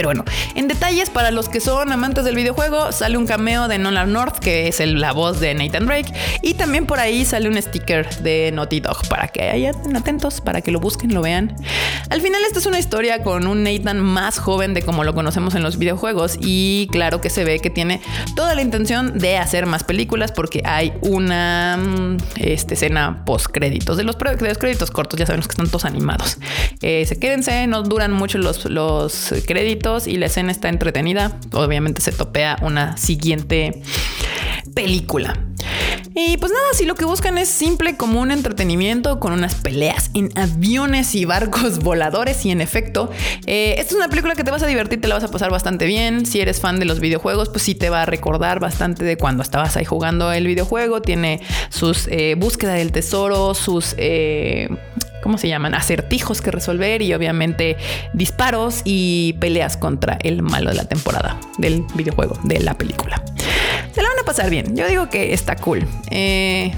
Pero 0.00 0.08
bueno, 0.08 0.24
en 0.54 0.66
detalles, 0.66 1.10
para 1.10 1.30
los 1.30 1.50
que 1.50 1.60
son 1.60 1.92
amantes 1.92 2.24
del 2.24 2.34
videojuego, 2.34 2.90
sale 2.90 3.18
un 3.18 3.26
cameo 3.26 3.68
de 3.68 3.76
Nolan 3.76 4.10
North, 4.10 4.38
que 4.38 4.66
es 4.66 4.80
la 4.80 5.12
voz 5.12 5.40
de 5.40 5.52
Nathan 5.52 5.84
Drake. 5.84 6.10
Y 6.40 6.54
también 6.54 6.86
por 6.86 6.98
ahí 6.98 7.26
sale 7.26 7.50
un 7.50 7.60
sticker 7.60 8.08
de 8.20 8.50
Naughty 8.50 8.80
Dog 8.80 9.06
para 9.10 9.28
que 9.28 9.42
hayan 9.42 9.94
atentos, 9.94 10.40
para 10.40 10.62
que 10.62 10.70
lo 10.70 10.80
busquen, 10.80 11.12
lo 11.12 11.20
vean. 11.20 11.54
Al 12.08 12.22
final, 12.22 12.40
esta 12.46 12.60
es 12.60 12.64
una 12.64 12.78
historia 12.78 13.22
con 13.22 13.46
un 13.46 13.62
Nathan 13.62 14.00
más 14.00 14.38
joven 14.38 14.72
de 14.72 14.80
como 14.80 15.04
lo 15.04 15.12
conocemos 15.12 15.54
en 15.54 15.62
los 15.62 15.76
videojuegos. 15.76 16.38
Y 16.40 16.88
claro 16.90 17.20
que 17.20 17.28
se 17.28 17.44
ve 17.44 17.58
que 17.58 17.68
tiene 17.68 18.00
toda 18.34 18.54
la 18.54 18.62
intención 18.62 19.18
de 19.18 19.36
hacer 19.36 19.66
más 19.66 19.84
películas 19.84 20.32
porque 20.32 20.62
hay 20.64 20.94
una 21.02 21.76
mm, 21.76 22.16
este, 22.36 22.72
escena 22.72 23.22
post 23.26 23.48
créditos. 23.52 23.98
De 23.98 24.04
los, 24.04 24.16
créditos 24.16 24.90
cortos, 24.90 25.20
ya 25.20 25.26
sabemos 25.26 25.46
que 25.46 25.52
están 25.52 25.66
todos 25.66 25.84
animados. 25.84 26.38
Eh, 26.80 27.04
se 27.04 27.18
quédense, 27.18 27.66
no 27.66 27.82
duran 27.82 28.12
mucho 28.12 28.38
los, 28.38 28.64
los 28.64 29.34
créditos 29.46 29.89
y 30.06 30.16
la 30.16 30.26
escena 30.26 30.52
está 30.52 30.68
entretenida. 30.68 31.38
Obviamente 31.52 32.00
se 32.00 32.12
topea 32.12 32.58
una 32.62 32.96
siguiente 32.96 33.82
película. 34.74 35.34
Y 36.14 36.36
pues 36.38 36.50
nada, 36.50 36.64
si 36.72 36.86
lo 36.86 36.96
que 36.96 37.04
buscan 37.04 37.38
es 37.38 37.48
simple 37.48 37.96
como 37.96 38.20
un 38.20 38.30
entretenimiento 38.30 39.20
con 39.20 39.32
unas 39.32 39.54
peleas 39.54 40.10
en 40.14 40.30
aviones 40.36 41.14
y 41.14 41.24
barcos 41.24 41.78
voladores 41.82 42.44
y 42.44 42.50
en 42.50 42.60
efecto, 42.60 43.10
eh, 43.46 43.76
esta 43.78 43.92
es 43.92 43.96
una 43.96 44.08
película 44.08 44.34
que 44.34 44.42
te 44.42 44.50
vas 44.50 44.62
a 44.62 44.66
divertir, 44.66 45.00
te 45.00 45.08
la 45.08 45.14
vas 45.14 45.24
a 45.24 45.28
pasar 45.30 45.50
bastante 45.50 45.86
bien. 45.86 46.26
Si 46.26 46.40
eres 46.40 46.60
fan 46.60 46.80
de 46.80 46.84
los 46.84 47.00
videojuegos, 47.00 47.48
pues 47.48 47.62
sí 47.62 47.74
te 47.74 47.90
va 47.90 48.02
a 48.02 48.06
recordar 48.06 48.58
bastante 48.58 49.04
de 49.04 49.16
cuando 49.16 49.42
estabas 49.42 49.76
ahí 49.76 49.84
jugando 49.84 50.32
el 50.32 50.46
videojuego. 50.46 51.00
Tiene 51.00 51.40
sus 51.68 52.08
eh, 52.08 52.34
búsqueda 52.36 52.74
del 52.74 52.92
tesoro, 52.92 53.54
sus... 53.54 53.94
Eh, 53.96 54.68
¿cómo 55.30 55.38
se 55.38 55.46
llaman? 55.46 55.76
Acertijos 55.76 56.42
que 56.42 56.50
resolver 56.50 57.02
y 57.02 57.14
obviamente 57.14 57.76
disparos 58.12 58.82
y 58.84 59.34
peleas 59.34 59.76
contra 59.76 60.18
el 60.24 60.42
malo 60.42 60.70
de 60.70 60.74
la 60.74 60.86
temporada 60.86 61.38
del 61.56 61.84
videojuego, 61.94 62.36
de 62.42 62.58
la 62.58 62.74
película. 62.74 63.22
Se 63.94 64.02
la 64.02 64.08
van 64.08 64.18
a 64.18 64.24
pasar 64.24 64.50
bien. 64.50 64.74
Yo 64.74 64.88
digo 64.88 65.08
que 65.08 65.32
está 65.32 65.54
cool. 65.54 65.86
Eh, 66.10 66.72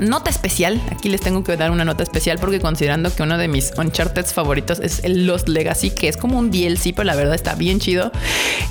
Nota 0.00 0.30
especial, 0.30 0.80
aquí 0.92 1.08
les 1.08 1.20
tengo 1.20 1.42
que 1.42 1.56
dar 1.56 1.70
una 1.72 1.84
nota 1.84 2.04
especial 2.04 2.38
porque 2.38 2.60
considerando 2.60 3.14
que 3.14 3.22
uno 3.22 3.36
de 3.36 3.48
mis 3.48 3.72
Uncharted 3.76 4.26
favoritos 4.26 4.78
es 4.78 5.02
el 5.02 5.26
Lost 5.26 5.48
Legacy, 5.48 5.90
que 5.90 6.08
es 6.08 6.16
como 6.16 6.38
un 6.38 6.50
DLC, 6.50 6.94
pero 6.94 7.04
la 7.04 7.16
verdad 7.16 7.34
está 7.34 7.56
bien 7.56 7.80
chido. 7.80 8.12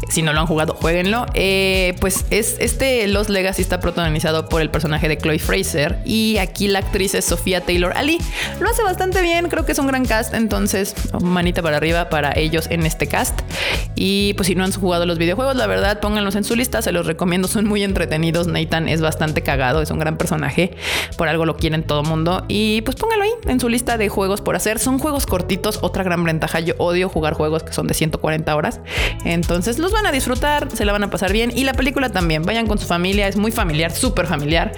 Si 0.09 0.21
no 0.21 0.31
lo 0.31 0.39
han 0.39 0.47
jugado, 0.47 0.75
jueguenlo. 0.75 1.25
Eh, 1.33 1.95
pues 1.99 2.25
es 2.29 2.55
este 2.59 3.05
Lost 3.07 3.29
Legacy 3.29 3.61
está 3.61 3.79
protagonizado 3.79 4.47
por 4.47 4.61
el 4.61 4.69
personaje 4.69 5.09
de 5.09 5.17
Chloe 5.17 5.39
Fraser 5.39 5.99
y 6.05 6.37
aquí 6.37 6.67
la 6.67 6.79
actriz 6.79 7.13
es 7.13 7.25
Sofía 7.25 7.61
Taylor 7.61 7.91
Ali. 7.97 8.19
Lo 8.61 8.69
hace 8.69 8.83
bastante 8.83 9.21
bien, 9.21 9.49
creo 9.49 9.65
que 9.65 9.73
es 9.73 9.79
un 9.79 9.87
gran 9.87 10.05
cast, 10.05 10.33
entonces 10.33 10.95
manita 11.21 11.61
para 11.61 11.77
arriba 11.77 12.09
para 12.09 12.31
ellos 12.37 12.67
en 12.69 12.85
este 12.85 13.07
cast. 13.07 13.41
Y 13.95 14.33
pues 14.35 14.47
si 14.47 14.55
no 14.55 14.63
han 14.63 14.71
jugado 14.71 15.05
los 15.05 15.17
videojuegos, 15.17 15.55
la 15.55 15.67
verdad 15.67 15.99
pónganlos 15.99 16.35
en 16.35 16.45
su 16.45 16.55
lista, 16.55 16.81
se 16.81 16.91
los 16.91 17.05
recomiendo, 17.05 17.47
son 17.47 17.65
muy 17.65 17.83
entretenidos. 17.83 18.47
Nathan 18.47 18.87
es 18.87 19.01
bastante 19.01 19.41
cagado, 19.41 19.81
es 19.81 19.91
un 19.91 19.99
gran 19.99 20.17
personaje 20.17 20.71
por 21.17 21.27
algo 21.27 21.45
lo 21.45 21.57
quieren 21.57 21.83
todo 21.83 22.03
mundo. 22.03 22.45
Y 22.47 22.81
pues 22.81 22.95
póngalo 22.95 23.23
ahí 23.23 23.31
en 23.45 23.59
su 23.59 23.69
lista 23.69 23.97
de 23.97 24.09
juegos 24.09 24.41
por 24.41 24.55
hacer. 24.55 24.79
Son 24.79 24.99
juegos 24.99 25.25
cortitos, 25.25 25.79
otra 25.81 26.03
gran 26.03 26.23
ventaja. 26.23 26.59
Yo 26.59 26.75
odio 26.77 27.09
jugar 27.09 27.33
juegos 27.33 27.63
que 27.63 27.73
son 27.73 27.87
de 27.87 27.93
140 27.93 28.55
horas. 28.55 28.79
Entonces 29.25 29.79
los 29.79 29.91
van 29.91 30.05
a 30.05 30.11
disfrutar, 30.11 30.69
se 30.73 30.85
la 30.85 30.91
van 30.91 31.03
a 31.03 31.09
pasar 31.09 31.33
bien. 31.33 31.51
Y 31.55 31.63
la 31.63 31.73
película 31.73 32.09
también, 32.09 32.43
vayan 32.43 32.67
con 32.67 32.77
su 32.77 32.87
familia, 32.87 33.27
es 33.27 33.35
muy 33.35 33.51
familiar, 33.51 33.91
súper 33.91 34.27
familiar. 34.27 34.71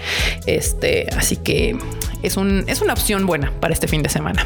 Este, 0.46 1.08
así 1.16 1.36
que 1.36 1.78
es, 2.24 2.38
un, 2.38 2.64
es 2.68 2.82
una 2.82 2.94
opción 2.94 3.26
buena 3.26 3.52
para 3.60 3.74
este 3.74 3.88
fin 3.88 4.02
de 4.02 4.10
semana. 4.10 4.46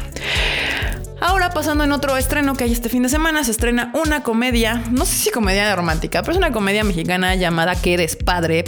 Ahora 1.20 1.50
pasando 1.50 1.84
en 1.84 1.92
otro 1.92 2.16
estreno 2.18 2.54
que 2.54 2.64
hay 2.64 2.72
este 2.72 2.90
fin 2.90 3.02
de 3.02 3.08
semana, 3.08 3.44
se 3.44 3.50
estrena 3.52 3.90
una 3.94 4.22
comedia, 4.22 4.82
no 4.90 5.06
sé 5.06 5.16
si 5.16 5.30
comedia 5.30 5.74
romántica, 5.74 6.20
pero 6.20 6.32
es 6.32 6.38
una 6.38 6.52
comedia 6.52 6.84
mexicana 6.84 7.34
llamada 7.34 7.74
Que 7.80 7.94
eres 7.94 8.16
padre, 8.16 8.62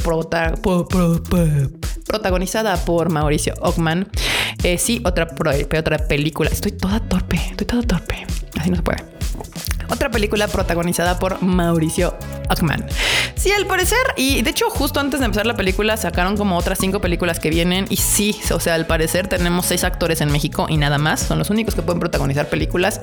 protagonizada 2.06 2.76
por 2.84 3.10
Mauricio 3.10 3.54
Ockman. 3.60 4.08
Eh, 4.62 4.78
sí, 4.78 5.00
otra, 5.04 5.28
otra 5.78 5.98
película. 6.08 6.50
Estoy 6.50 6.72
toda 6.72 7.00
torpe, 7.00 7.36
estoy 7.50 7.66
toda 7.66 7.82
torpe. 7.82 8.26
Así 8.58 8.70
no 8.70 8.76
se 8.76 8.82
puede. 8.82 9.04
Otra 9.88 10.10
película 10.10 10.48
protagonizada 10.48 11.18
por 11.18 11.42
Mauricio 11.42 12.16
Ockman. 12.50 12.86
Sí, 13.36 13.52
al 13.52 13.66
parecer, 13.66 13.98
y 14.16 14.42
de 14.42 14.50
hecho 14.50 14.68
justo 14.70 14.98
antes 14.98 15.20
de 15.20 15.26
empezar 15.26 15.46
la 15.46 15.54
película 15.54 15.96
sacaron 15.96 16.36
como 16.36 16.56
otras 16.56 16.78
cinco 16.80 17.00
películas 17.00 17.38
que 17.38 17.50
vienen 17.50 17.86
y 17.88 17.96
sí, 17.96 18.36
o 18.50 18.58
sea, 18.58 18.74
al 18.74 18.86
parecer 18.86 19.28
tenemos 19.28 19.66
seis 19.66 19.84
actores 19.84 20.20
en 20.20 20.32
México 20.32 20.66
y 20.68 20.76
nada 20.76 20.98
más, 20.98 21.20
son 21.20 21.38
los 21.38 21.50
únicos 21.50 21.74
que 21.74 21.82
pueden 21.82 22.00
protagonizar 22.00 22.48
películas 22.48 23.00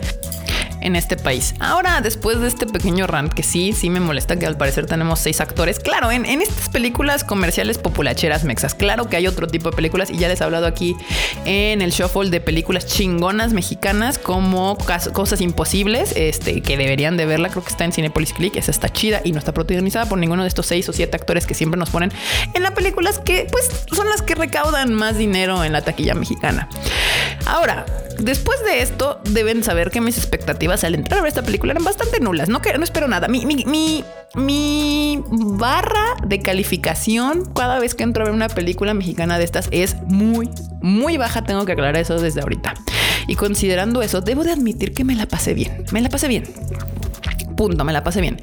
en 0.84 0.96
este 0.96 1.18
país. 1.18 1.56
Ahora, 1.60 2.02
después 2.02 2.40
de 2.40 2.48
este 2.48 2.68
pequeño 2.68 3.08
rant, 3.08 3.34
que 3.34 3.42
sí, 3.42 3.74
sí 3.74 3.90
me 3.90 4.00
molesta 4.00 4.38
que 4.38 4.46
al 4.46 4.58
parecer 4.58 4.86
tenemos 4.86 5.20
seis 5.20 5.42
actores. 5.42 5.80
Claro, 5.80 6.12
en, 6.12 6.26
estas 6.26 6.70
películas 6.70 7.24
comerciales 7.24 7.78
populacheras 7.78 8.44
mexas, 8.44 8.76
claro 8.76 9.10
que 9.10 9.16
hay 9.16 9.28
otro 9.28 9.48
tipo 9.48 9.70
de 9.70 9.76
películas 9.76 10.10
y 10.10 10.18
ya 10.18 10.28
les 10.28 10.42
he 10.42 10.44
hablado 10.44 10.68
aquí 10.68 10.96
en 11.46 11.82
el 11.82 11.92
shuffle 11.92 12.30
de 12.30 12.42
películas 12.42 12.86
chingonas 12.86 13.54
mexicanas 13.54 14.20
como 14.20 14.78
Cosas 15.14 15.42
Imposibles, 15.42 16.14
este, 16.16 16.62
que 16.62 16.78
deberían 16.78 17.18
de 17.18 17.26
verla, 17.26 17.50
creo 17.50 17.64
que 17.64 17.70
está 17.70 17.86
en 17.86 17.94
Cinepolis 17.94 18.34
Click, 18.34 18.56
esa 18.58 18.72
está 18.72 18.90
chida 18.90 19.22
y 19.24 19.32
no 19.32 19.40
está 19.40 19.54
protagonizada 19.54 20.06
por 20.06 20.18
ninguno 20.18 20.44
de 20.44 20.50
estos 20.50 20.66
seis 20.66 20.88
o 20.90 20.94
siete 20.94 21.16
actores 21.16 21.48
que 21.48 21.54
siempre 21.54 21.80
nos 21.80 21.90
ponen 21.90 22.12
en 22.54 22.62
las 22.62 22.72
películas 22.72 23.20
que 23.20 23.48
pues 23.50 23.86
son 23.96 24.10
las 24.10 24.22
que 24.22 24.36
recaudan 24.36 24.94
más 24.94 25.18
dinero 25.18 25.64
en 25.64 25.72
la 25.72 25.82
taquilla 25.82 26.14
mexicana. 26.14 26.68
Ahora, 27.46 27.86
después 28.24 28.64
de 28.64 28.82
esto, 28.82 29.20
deben 29.30 29.64
saber 29.64 29.92
que 29.92 30.02
mis 30.02 30.18
expectativas 30.18 30.84
al 30.84 30.96
entrar 30.96 31.20
a 31.20 31.22
ver 31.24 31.30
esta 31.30 31.44
película 31.44 31.72
eran 31.72 31.84
bastante 31.84 32.20
nulas. 32.20 32.50
No, 32.50 32.62
que, 32.62 32.78
no 32.78 32.84
espero 32.84 33.08
nada. 33.08 33.28
Mi, 33.28 33.46
mi, 33.46 33.64
mi, 34.36 35.24
barra 35.28 36.16
de 36.26 36.40
calificación 36.42 37.46
cada 37.54 37.80
vez 37.80 37.96
que 37.96 38.04
entro 38.04 38.24
a 38.24 38.26
ver 38.26 38.34
una 38.34 38.50
película 38.50 38.94
mexicana 38.94 39.38
de 39.38 39.44
estas 39.44 39.68
es 39.72 39.96
muy, 40.04 40.50
muy 40.82 41.18
baja. 41.18 41.44
Tengo 41.44 41.66
que 41.66 41.74
aclarar 41.74 41.98
eso 41.98 42.20
desde 42.20 42.42
ahorita. 42.42 42.74
Y 43.28 43.36
considerando 43.36 44.02
eso, 44.02 44.22
debo 44.22 44.44
de 44.44 44.52
admitir 44.52 44.94
que 44.94 45.04
me 45.04 45.16
la 45.16 45.28
pasé 45.28 45.54
bien. 45.54 45.86
Me 45.92 46.02
la 46.02 46.10
pasé 46.10 46.28
bien. 46.28 46.44
Punto, 47.56 47.84
me 47.84 47.94
la 47.94 48.04
pasé 48.04 48.22
bien. 48.22 48.40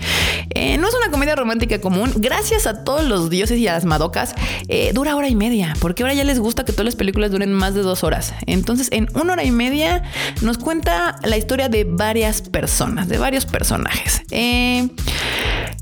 Eh, 0.50 0.78
no 0.78 0.88
es 0.88 0.94
una 0.94 1.10
comedia 1.10 1.36
romántica 1.36 1.80
común. 1.80 2.12
Gracias 2.16 2.66
a 2.66 2.84
todos 2.84 3.04
los 3.04 3.30
dioses 3.30 3.58
y 3.58 3.68
a 3.68 3.72
las 3.72 3.84
madocas, 3.84 4.34
eh, 4.68 4.92
dura 4.92 5.16
hora 5.16 5.28
y 5.28 5.36
media, 5.36 5.74
porque 5.80 6.02
ahora 6.02 6.14
ya 6.14 6.24
les 6.24 6.38
gusta 6.38 6.64
que 6.64 6.72
todas 6.72 6.86
las 6.86 6.96
películas 6.96 7.30
duren 7.30 7.52
más 7.52 7.74
de 7.74 7.82
dos 7.82 8.04
horas. 8.04 8.34
Entonces, 8.46 8.88
en 8.90 9.08
una 9.14 9.34
hora 9.34 9.44
y 9.44 9.50
media 9.50 10.02
nos 10.42 10.58
cuenta 10.58 11.16
la 11.22 11.36
historia 11.36 11.68
de 11.68 11.84
varias 11.84 12.42
personas, 12.42 13.08
de 13.08 13.18
varios 13.18 13.46
personajes. 13.46 14.22
Eh, 14.30 14.88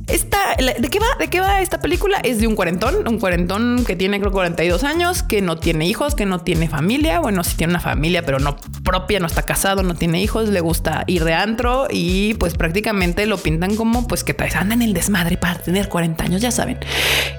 esta, 0.08 0.38
¿de 0.56 0.88
qué 0.88 0.98
va? 0.98 1.06
¿De 1.18 1.28
qué 1.28 1.40
va 1.40 1.60
esta 1.60 1.80
película? 1.80 2.18
Es 2.22 2.40
de 2.40 2.46
un 2.46 2.56
cuarentón, 2.56 3.06
un 3.06 3.18
cuarentón 3.18 3.84
que 3.86 3.94
tiene 3.94 4.20
creo 4.20 4.32
42 4.32 4.84
años, 4.84 5.22
que 5.22 5.40
no 5.40 5.56
tiene 5.56 5.86
hijos, 5.86 6.14
que 6.14 6.26
no 6.26 6.40
tiene 6.40 6.68
familia. 6.68 7.20
Bueno, 7.20 7.44
sí 7.44 7.56
tiene 7.56 7.72
una 7.72 7.80
familia, 7.80 8.24
pero 8.24 8.38
no 8.38 8.56
propia, 8.82 9.20
no 9.20 9.26
está 9.26 9.42
casado, 9.42 9.82
no 9.82 9.94
tiene 9.94 10.22
hijos, 10.22 10.48
le 10.48 10.60
gusta 10.60 11.04
ir 11.06 11.24
de 11.24 11.34
antro 11.34 11.88
y 11.90 12.34
pues 12.34 12.54
prácticamente 12.54 13.26
lo 13.26 13.36
pintan 13.36 13.76
como 13.76 14.08
pues 14.08 14.24
que 14.24 14.34
anda 14.54 14.74
en 14.74 14.82
el 14.82 14.94
desmadre 14.94 15.36
para 15.36 15.58
tener 15.58 15.88
40 15.88 16.24
años, 16.24 16.40
ya 16.40 16.50
saben. 16.50 16.78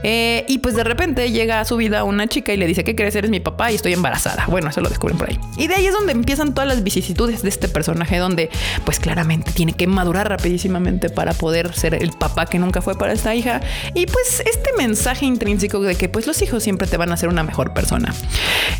Eh, 0.04 0.46
y 0.48 0.60
pues 0.60 0.76
de 0.76 0.84
repente 0.84 1.32
llega 1.32 1.60
a 1.60 1.66
su 1.66 1.76
vida 1.78 2.04
una 2.04 2.28
chica 2.28 2.54
y 2.54 2.58
le 2.58 2.68
dice, 2.68 2.84
¿qué 2.84 2.96
crees? 2.96 3.16
Eres 3.16 3.32
mi 3.32 3.40
papá 3.40 3.72
y 3.72 3.76
estoy 3.76 3.94
embarazada. 3.94 4.46
Bueno, 4.48 4.70
eso 4.70 4.82
lo 4.82 4.90
descubren 4.90 5.18
por 5.18 5.30
ahí. 5.30 5.40
Y 5.58 5.68
de 5.68 5.76
ahí 5.76 5.88
es 5.88 5.94
donde 5.94 6.12
empiezan 6.12 6.54
todas 6.54 6.68
las 6.68 6.84
vicisitudes 6.84 7.42
de 7.42 7.50
este 7.50 7.68
personaje, 7.68 8.18
donde 8.18 8.50
pues 8.86 9.00
claramente 9.00 9.52
tiene 9.52 9.74
que 9.74 9.88
madurar 9.88 10.30
rapidísimamente 10.30 11.10
para 11.10 11.34
poder 11.34 11.74
ser 11.74 11.96
el 11.96 12.12
papá 12.12 12.46
que 12.46 12.59
nunca 12.60 12.82
fue 12.82 12.96
para 12.96 13.14
esta 13.14 13.34
hija. 13.34 13.62
Y 13.94 14.06
pues 14.06 14.42
este 14.42 14.72
mensaje 14.78 15.26
intrínseco 15.26 15.80
de 15.82 15.96
que 15.96 16.10
pues 16.10 16.28
los 16.28 16.42
hijos 16.42 16.64
siempre 16.64 16.88
te 16.88 16.98
van 16.98 17.12
a 17.12 17.14
hacer 17.16 17.30
una 17.30 17.44
mejor 17.44 17.74
persona. 17.74 18.14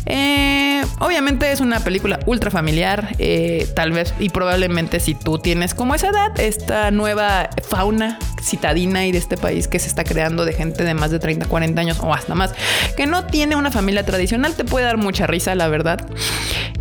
Eh, 0.06 0.82
obviamente 0.98 1.50
es 1.50 1.60
una 1.60 1.80
película 1.80 2.20
ultra 2.26 2.50
familiar, 2.50 3.14
eh, 3.18 3.66
tal 3.74 3.92
vez 3.92 4.14
y 4.18 4.28
probablemente 4.28 5.00
si 5.00 5.14
tú 5.14 5.38
tienes 5.38 5.74
como 5.74 5.94
esa 5.94 6.08
edad, 6.08 6.38
esta 6.38 6.90
nueva 6.90 7.50
fauna 7.68 8.18
citadina 8.42 9.06
y 9.06 9.12
de 9.12 9.18
este 9.18 9.36
país 9.36 9.68
que 9.68 9.78
se 9.78 9.88
está 9.88 10.04
creando 10.04 10.44
de 10.44 10.52
gente 10.52 10.84
de 10.84 10.94
más 10.94 11.10
de 11.10 11.18
30, 11.18 11.46
40 11.46 11.80
años 11.80 11.98
o 12.00 12.14
hasta 12.14 12.34
más, 12.34 12.54
que 12.96 13.06
no 13.06 13.26
tiene 13.26 13.56
una 13.56 13.70
familia 13.70 14.04
tradicional, 14.04 14.54
te 14.54 14.64
puede 14.64 14.86
dar 14.86 14.96
mucha 14.96 15.26
risa, 15.26 15.54
la 15.54 15.68
verdad. 15.68 16.06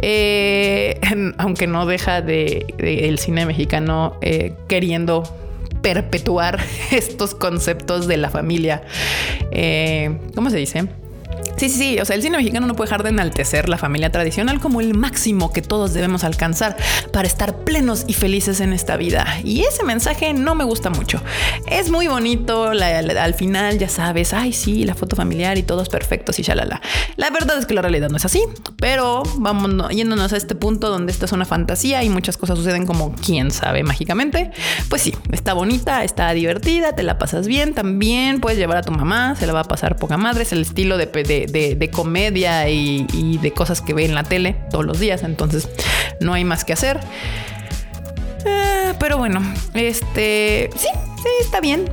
Eh, 0.01 0.99
aunque 1.37 1.67
no 1.67 1.85
deja 1.85 2.21
de, 2.21 2.65
el 2.77 3.19
cine 3.19 3.45
mexicano 3.45 4.17
queriendo 4.67 5.23
perpetuar 5.93 6.59
estos 6.91 7.33
conceptos 7.33 8.05
de 8.05 8.17
la 8.17 8.29
familia. 8.29 8.83
Eh, 9.51 10.19
¿Cómo 10.35 10.51
se 10.51 10.57
dice? 10.57 10.87
Sí, 11.57 11.69
sí, 11.69 11.77
sí. 11.77 11.99
O 11.99 12.05
sea, 12.05 12.15
el 12.15 12.21
cine 12.21 12.37
mexicano 12.37 12.67
no 12.67 12.75
puede 12.75 12.87
dejar 12.87 13.03
de 13.03 13.09
enaltecer 13.09 13.69
la 13.69 13.77
familia 13.77 14.11
tradicional 14.11 14.59
como 14.59 14.81
el 14.81 14.93
máximo 14.93 15.51
que 15.51 15.61
todos 15.61 15.93
debemos 15.93 16.23
alcanzar 16.23 16.77
para 17.11 17.27
estar 17.27 17.63
plenos 17.63 18.05
y 18.07 18.13
felices 18.13 18.59
en 18.61 18.73
esta 18.73 18.97
vida. 18.97 19.25
Y 19.43 19.61
ese 19.61 19.83
mensaje 19.83 20.33
no 20.33 20.55
me 20.55 20.63
gusta 20.63 20.89
mucho. 20.89 21.21
Es 21.67 21.89
muy 21.89 22.07
bonito. 22.07 22.69
al 22.69 23.33
final 23.33 23.77
ya 23.77 23.89
sabes, 23.89 24.33
ay, 24.33 24.53
sí, 24.53 24.85
la 24.85 24.95
foto 24.95 25.15
familiar 25.15 25.57
y 25.57 25.63
todos 25.63 25.89
perfectos 25.89 26.39
y 26.39 26.43
shalala. 26.43 26.81
La 27.17 27.29
verdad 27.29 27.57
es 27.57 27.65
que 27.65 27.73
la 27.73 27.81
realidad 27.81 28.09
no 28.09 28.17
es 28.17 28.25
así. 28.25 28.41
Pero 28.77 29.23
vamos 29.37 29.89
yéndonos 29.89 30.33
a 30.33 30.37
este 30.37 30.55
punto 30.55 30.89
donde 30.89 31.11
esta 31.11 31.25
es 31.25 31.31
una 31.31 31.45
fantasía 31.45 32.03
y 32.03 32.09
muchas 32.09 32.37
cosas 32.37 32.57
suceden 32.57 32.85
como 32.85 33.13
quién 33.15 33.51
sabe 33.51 33.83
mágicamente. 33.83 34.51
Pues 34.89 35.01
sí, 35.01 35.13
está 35.31 35.53
bonita, 35.53 36.03
está 36.03 36.31
divertida, 36.33 36.95
te 36.95 37.03
la 37.03 37.17
pasas 37.17 37.47
bien. 37.47 37.73
También 37.73 38.39
puedes 38.39 38.57
llevar 38.57 38.77
a 38.77 38.81
tu 38.81 38.91
mamá, 38.91 39.35
se 39.35 39.45
la 39.45 39.53
va 39.53 39.61
a 39.61 39.65
pasar 39.65 39.97
poca 39.97 40.17
madre. 40.17 40.43
Es 40.43 40.53
el 40.53 40.61
estilo 40.61 40.97
de, 40.97 41.07
de 41.07 41.38
de, 41.47 41.89
comedia 41.91 42.69
y, 42.69 43.37
de 43.41 43.51
cosas 43.51 43.81
que 43.81 43.93
ve 43.93 44.05
en 44.05 44.15
la 44.15 44.23
tele 44.23 44.55
todos 44.69 44.85
los 44.85 44.99
días. 44.99 45.23
Entonces 45.23 45.69
no 46.19 46.33
hay 46.33 46.43
más 46.43 46.65
que 46.65 46.73
hacer. 46.73 46.99
Eh, 48.45 48.93
pero 48.99 49.17
bueno, 49.17 49.41
este 49.73 50.69
sí, 50.75 50.87
sí, 51.21 51.29
está 51.41 51.61
bien. 51.61 51.85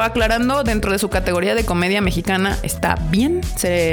aclarando, 0.00 0.62
dentro 0.62 0.92
de 0.92 0.98
su 0.98 1.08
categoría 1.08 1.54
de 1.54 1.64
comedia 1.64 2.00
mexicana, 2.00 2.58
está 2.62 2.96
bien. 3.10 3.40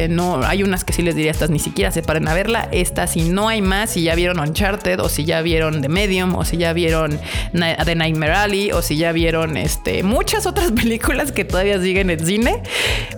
no, 0.09 0.43
hay 0.43 0.63
unas 0.63 0.83
que 0.83 0.93
sí 0.93 1.01
les 1.01 1.15
diría, 1.15 1.31
estas 1.31 1.50
ni 1.50 1.59
siquiera 1.59 1.91
se 1.91 2.01
paren 2.01 2.27
a 2.27 2.33
verla. 2.33 2.67
Esta, 2.71 3.07
si 3.07 3.29
no 3.29 3.47
hay 3.47 3.62
más, 3.62 3.91
si 3.91 4.03
ya 4.03 4.15
vieron 4.15 4.39
Uncharted, 4.39 5.00
o 5.00 5.09
si 5.09 5.25
ya 5.25 5.41
vieron 5.41 5.81
The 5.81 5.89
Medium, 5.89 6.36
o 6.36 6.45
si 6.45 6.57
ya 6.57 6.74
vieron 6.74 7.19
The 7.53 7.95
Nightmare 7.95 8.33
Alley, 8.33 8.71
o 8.71 8.81
si 8.81 8.97
ya 8.97 9.12
vieron 9.12 9.57
este, 9.57 10.03
muchas 10.03 10.45
otras 10.45 10.71
películas 10.75 11.31
que 11.31 11.45
todavía 11.45 11.79
siguen 11.81 12.09
en 12.09 12.25
cine, 12.25 12.63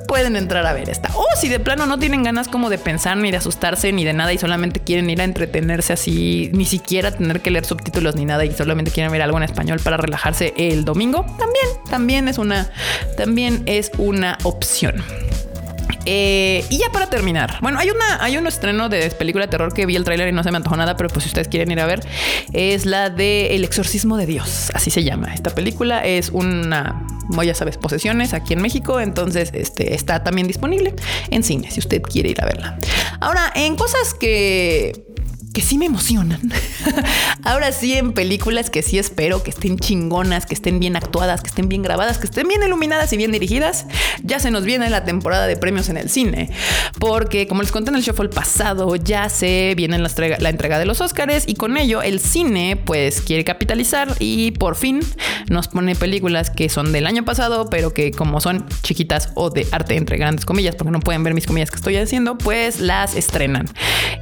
pueden 0.08 0.36
entrar 0.36 0.66
a 0.66 0.74
ver 0.74 0.90
esta. 0.90 1.10
O 1.16 1.26
si 1.40 1.50
de 1.50 1.60
plano 1.60 1.86
no 1.86 2.00
tienen 2.00 2.24
ganas 2.24 2.48
como 2.48 2.70
de 2.70 2.78
pensar, 2.78 3.18
ni 3.18 3.32
de 3.32 3.38
asustarse, 3.38 3.92
ni 3.92 4.04
de 4.04 4.14
nada, 4.14 4.34
y 4.34 4.38
solamente 4.38 4.80
quieren 4.80 5.10
ir 5.10 5.22
a 5.22 5.24
entretenerse 5.24 5.94
así, 5.94 6.50
ni 6.54 6.66
siquiera 6.66 7.12
tener 7.12 7.42
que 7.42 7.52
leer 7.52 7.66
subtítulos 7.66 8.16
ni 8.16 8.26
nada, 8.26 8.46
y 8.46 8.52
solamente 8.54 8.92
quieren 8.92 9.12
ver 9.12 9.22
algo 9.22 9.38
en 9.38 9.44
español 9.44 9.80
para 9.84 9.98
relajarse 9.98 10.54
el 10.58 10.86
domingo, 10.86 11.26
también, 11.40 11.68
también 11.90 12.28
es 12.28 12.38
una, 12.38 12.70
también 13.18 13.64
es 13.66 13.92
una 13.98 14.38
opción. 14.44 15.04
Eh, 16.06 16.66
y 16.70 16.78
ya 16.78 16.92
para 16.92 17.08
terminar, 17.10 17.58
bueno, 17.62 17.78
hay 17.78 17.90
una, 17.90 18.24
hay 18.24 18.38
un 18.38 18.48
estreno 18.48 18.90
de 18.90 19.12
película 19.12 19.46
de 19.46 19.52
terror 19.52 19.74
que 19.74 19.86
vi 19.86 19.96
el 19.96 20.04
tráiler 20.04 20.30
y 20.30 20.32
no 20.32 20.44
se 20.44 20.52
me 20.52 20.58
antojó 20.58 20.76
nada, 20.78 20.96
pero 20.96 21.10
pues 21.10 21.24
si 21.24 21.30
ustedes 21.30 21.48
quieren 21.50 21.70
ir 21.72 21.80
a 21.80 21.86
ver, 21.86 22.02
es 22.54 22.86
la 22.86 23.10
de 23.10 23.56
El 23.56 23.64
exorcismo 23.64 24.18
de 24.18 24.26
Dios, 24.26 24.72
así 24.74 24.90
se 24.90 25.04
llama. 25.04 25.34
Esta 25.34 25.50
película 25.50 26.04
es 26.06 26.30
una, 26.30 27.06
ya 27.44 27.54
sabes, 27.54 27.78
posesiones 27.78 28.34
aquí 28.34 28.54
en 28.54 28.62
México, 28.62 29.00
entonces 29.00 29.52
este, 29.54 29.94
está 29.94 30.24
también 30.24 30.48
disponible 30.48 30.96
en 31.32 31.44
cine 31.44 31.70
si 31.70 31.80
usted 31.80 32.02
quiere 32.02 32.30
ir 32.30 32.42
a 32.42 32.46
verla. 32.46 32.78
Ahora, 33.20 33.52
en 33.54 33.76
cosas 33.76 34.14
que 34.14 35.06
que 35.54 35.62
sí 35.62 35.78
me 35.78 35.86
emocionan. 35.86 36.52
Ahora 37.44 37.72
sí, 37.72 37.94
en 37.94 38.14
películas 38.14 38.70
que 38.70 38.82
sí 38.82 39.00
espero 39.00 39.44
que 39.44 39.50
estén 39.50 39.78
chingonas, 39.78 40.46
que 40.46 40.54
estén 40.54 40.80
bien 40.80 40.96
actuadas, 40.96 41.42
que 41.42 41.48
estén 41.48 41.70
bien 41.70 41.82
grabadas, 41.82 42.18
que 42.18 42.26
estén 42.26 42.48
bien 42.48 42.62
iluminadas 42.64 43.12
y 43.14 43.18
bien 43.18 43.32
dirigidas, 43.32 43.86
ya 44.24 44.40
se 44.40 44.52
nos 44.52 44.64
viene 44.64 44.90
la 44.90 45.04
temporada 45.04 45.48
de 45.48 45.58
premios 45.58 45.90
en 45.90 45.98
el 45.98 46.10
cine. 46.10 46.52
Porque, 47.00 47.48
como 47.48 47.62
les 47.62 47.72
conté 47.72 47.90
en 47.90 47.96
el 47.96 48.04
el 48.10 48.30
pasado, 48.30 48.96
ya 48.96 49.30
se 49.30 49.74
viene 49.78 49.98
la 50.00 50.10
entrega, 50.10 50.38
la 50.40 50.50
entrega 50.50 50.80
de 50.80 50.86
los 50.86 51.00
Oscars 51.00 51.48
y 51.48 51.54
con 51.54 51.78
ello 51.78 52.02
el 52.02 52.20
cine, 52.20 52.76
pues, 52.76 53.22
quiere 53.22 53.44
capitalizar 53.44 54.16
y 54.20 54.52
por 54.52 54.76
fin 54.76 55.00
nos 55.50 55.68
pone 55.68 55.96
películas 55.96 56.50
que 56.50 56.70
son 56.70 56.92
del 56.92 57.06
año 57.06 57.24
pasado, 57.24 57.70
pero 57.70 57.94
que 57.94 58.12
como 58.12 58.42
son 58.42 58.66
chiquitas 58.82 59.30
o 59.36 59.52
de 59.52 59.68
arte, 59.72 59.96
entre 59.96 60.18
grandes 60.18 60.46
comillas, 60.46 60.76
porque 60.76 60.92
no 60.92 61.00
pueden 61.00 61.24
ver 61.24 61.34
mis 61.34 61.46
comillas 61.46 61.70
que 61.70 61.78
estoy 61.78 61.96
haciendo, 61.98 62.38
pues 62.38 62.80
las 62.80 63.16
estrenan. 63.16 63.68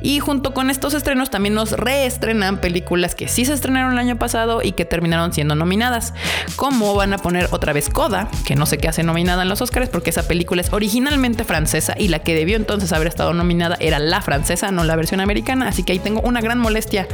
Y 0.04 0.20
junto 0.20 0.54
con 0.54 0.70
estos 0.70 0.94
estrenos, 0.94 1.17
también 1.26 1.54
nos 1.54 1.72
reestrenan 1.72 2.60
películas 2.60 3.16
que 3.16 3.28
sí 3.28 3.46
se 3.46 3.54
estrenaron 3.54 3.94
el 3.94 4.00
año 4.00 4.18
pasado 4.18 4.62
y 4.64 4.72
que 4.72 4.86
terminaron 4.86 5.34
siendo 5.34 5.56
nominadas. 5.56 6.14
Como 6.56 6.94
van 6.96 7.14
a 7.14 7.18
poner 7.18 7.48
otra 7.52 7.74
vez 7.74 7.90
Coda, 7.90 8.30
que 8.46 8.56
no 8.56 8.66
sé 8.66 8.78
qué 8.78 8.88
hace 8.88 9.04
nominada 9.04 9.44
en 9.44 9.50
los 9.50 9.62
Oscars 9.62 9.90
porque 9.90 10.12
esa 10.12 10.28
película 10.28 10.62
es 10.62 10.72
originalmente 10.72 11.44
francesa 11.44 11.96
y 11.98 12.08
la 12.08 12.20
que 12.20 12.36
debió 12.36 12.56
entonces 12.56 12.94
haber 12.94 13.08
estado 13.08 13.34
nominada 13.34 13.78
era 13.80 14.00
la 14.00 14.22
francesa, 14.22 14.72
no 14.72 14.84
la 14.84 14.96
versión 14.96 15.20
americana. 15.20 15.68
Así 15.68 15.84
que 15.84 15.94
ahí 15.94 16.00
tengo 16.00 16.22
una 16.22 16.42
gran 16.42 16.60
molestia 16.60 17.08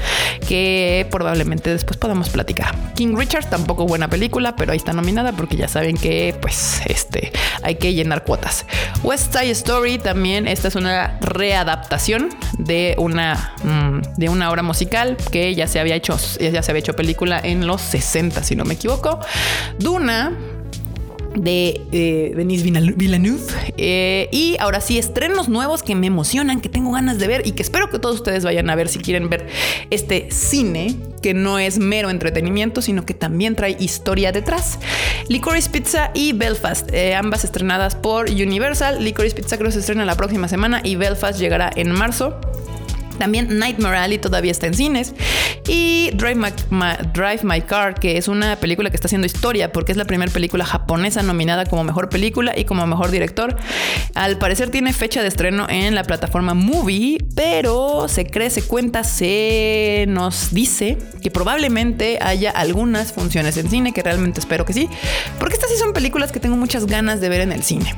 que 0.47 1.07
probablemente 1.09 1.69
después 1.69 1.97
podamos 1.97 2.29
platicar. 2.29 2.75
King 2.95 3.15
Richard 3.15 3.49
tampoco 3.49 3.85
buena 3.85 4.09
película, 4.09 4.55
pero 4.55 4.71
ahí 4.71 4.77
está 4.77 4.93
nominada 4.93 5.31
porque 5.31 5.55
ya 5.55 5.67
saben 5.67 5.97
que 5.97 6.35
pues 6.41 6.81
este 6.85 7.31
hay 7.61 7.75
que 7.75 7.93
llenar 7.93 8.23
cuotas. 8.23 8.65
West 9.03 9.33
Side 9.33 9.51
Story 9.51 9.97
también, 9.97 10.47
esta 10.47 10.67
es 10.67 10.75
una 10.75 11.17
readaptación 11.21 12.29
de 12.57 12.95
una 12.97 13.53
mm, 13.63 13.92
de 14.17 14.29
una 14.29 14.49
obra 14.51 14.63
musical 14.63 15.17
que 15.31 15.53
ya 15.55 15.67
se 15.67 15.79
había 15.79 15.95
hecho, 15.95 16.17
ya 16.39 16.63
se 16.63 16.71
había 16.71 16.79
hecho 16.79 16.95
película 16.95 17.39
en 17.43 17.67
los 17.67 17.81
60, 17.81 18.43
si 18.43 18.55
no 18.55 18.65
me 18.65 18.75
equivoco. 18.75 19.19
Duna, 19.79 20.37
de 21.35 21.81
eh, 21.91 22.33
Denis 22.35 22.63
Villeneuve. 22.63 23.41
Eh, 23.77 24.29
y 24.31 24.55
ahora 24.59 24.81
sí, 24.81 24.97
estrenos 24.97 25.49
nuevos 25.49 25.83
que 25.83 25.95
me 25.95 26.07
emocionan, 26.07 26.61
que 26.61 26.69
tengo 26.69 26.91
ganas 26.91 27.19
de 27.19 27.27
ver 27.27 27.47
y 27.47 27.51
que 27.51 27.63
espero 27.63 27.89
que 27.89 27.99
todos 27.99 28.15
ustedes 28.17 28.43
vayan 28.43 28.69
a 28.69 28.75
ver 28.75 28.87
si 28.87 28.99
quieren 28.99 29.29
ver 29.29 29.47
este 29.89 30.29
cine 30.31 30.95
que 31.21 31.33
no 31.33 31.59
es 31.59 31.79
mero 31.79 32.09
entretenimiento, 32.09 32.81
sino 32.81 33.05
que 33.05 33.13
también 33.13 33.55
trae 33.55 33.75
historia 33.79 34.31
detrás. 34.31 34.79
Licorice 35.27 35.69
Pizza 35.69 36.11
y 36.13 36.33
Belfast, 36.33 36.91
eh, 36.93 37.15
ambas 37.15 37.43
estrenadas 37.43 37.95
por 37.95 38.29
Universal. 38.29 39.03
Licorice 39.03 39.35
Pizza 39.35 39.57
creo 39.57 39.69
que 39.69 39.73
se 39.73 39.79
estrena 39.79 40.05
la 40.05 40.15
próxima 40.15 40.47
semana 40.47 40.81
y 40.83 40.95
Belfast 40.95 41.39
llegará 41.39 41.71
en 41.75 41.91
marzo. 41.91 42.39
También 43.17 43.59
Nightmare 43.59 43.97
Alley 43.97 44.17
todavía 44.17 44.51
está 44.51 44.67
en 44.67 44.73
cines. 44.73 45.13
Y 45.67 46.11
Drive 46.13 47.43
My, 47.43 47.61
Car, 47.61 47.95
que 47.95 48.17
es 48.17 48.27
una 48.27 48.57
película 48.57 48.89
que 48.89 48.95
está 48.95 49.07
haciendo 49.07 49.25
historia 49.25 49.71
porque 49.71 49.91
es 49.91 49.97
la 49.97 50.05
primera 50.05 50.31
película 50.31 50.65
japonesa 50.65 51.23
nominada 51.23 51.65
como 51.65 51.83
mejor 51.83 52.09
película 52.09 52.53
y 52.57 52.65
como 52.65 52.85
mejor 52.85 53.11
director. 53.11 53.55
Al 54.15 54.37
parecer 54.37 54.69
tiene 54.69 54.93
fecha 54.93 55.21
de 55.21 55.27
estreno 55.27 55.67
en 55.69 55.95
la 55.95 56.03
plataforma 56.03 56.53
Movie, 56.53 57.19
pero 57.35 58.07
se 58.07 58.25
cree, 58.25 58.49
se 58.49 58.63
cuenta, 58.63 59.03
se 59.03 60.05
nos 60.07 60.53
dice 60.53 60.97
que 61.21 61.31
probablemente 61.31 62.19
haya 62.21 62.51
algunas 62.51 63.13
funciones 63.13 63.57
en 63.57 63.69
cine, 63.69 63.93
que 63.93 64.03
realmente 64.03 64.39
espero 64.39 64.65
que 64.65 64.73
sí, 64.73 64.89
porque 65.39 65.55
estas 65.55 65.69
sí 65.69 65.77
son 65.77 65.93
películas 65.93 66.31
que 66.31 66.39
tengo 66.39 66.57
muchas 66.57 66.85
ganas 66.85 67.21
de 67.21 67.29
ver 67.29 67.41
en 67.41 67.51
el 67.51 67.63
cine. 67.63 67.95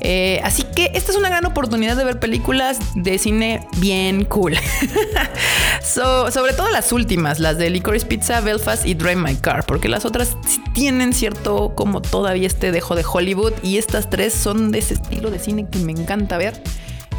Eh, 0.00 0.40
así 0.44 0.64
que 0.64 0.90
esta 0.94 1.12
es 1.12 1.18
una 1.18 1.30
gran 1.30 1.46
oportunidad 1.46 1.96
de 1.96 2.04
ver 2.04 2.20
películas 2.20 2.78
de 2.94 3.18
cine 3.18 3.66
bien 3.78 4.24
cool. 4.34 4.56
sobre 5.80 6.52
todo 6.54 6.68
las 6.70 6.92
últimas, 6.92 7.38
las 7.38 7.56
de 7.56 7.70
Licorice 7.70 8.04
Pizza, 8.04 8.40
Belfast 8.40 8.84
y 8.84 8.94
Drive 8.94 9.14
My 9.14 9.36
Car, 9.36 9.64
porque 9.64 9.88
las 9.88 10.04
otras 10.04 10.36
tienen 10.74 11.12
cierto 11.12 11.74
como 11.76 12.02
todavía 12.02 12.48
este 12.48 12.72
dejo 12.72 12.96
de 12.96 13.04
Hollywood 13.10 13.52
y 13.62 13.78
estas 13.78 14.10
tres 14.10 14.34
son 14.34 14.72
de 14.72 14.80
ese 14.80 14.94
estilo 14.94 15.30
de 15.30 15.38
cine 15.38 15.68
que 15.70 15.78
me 15.78 15.92
encanta 15.92 16.36
ver. 16.36 16.60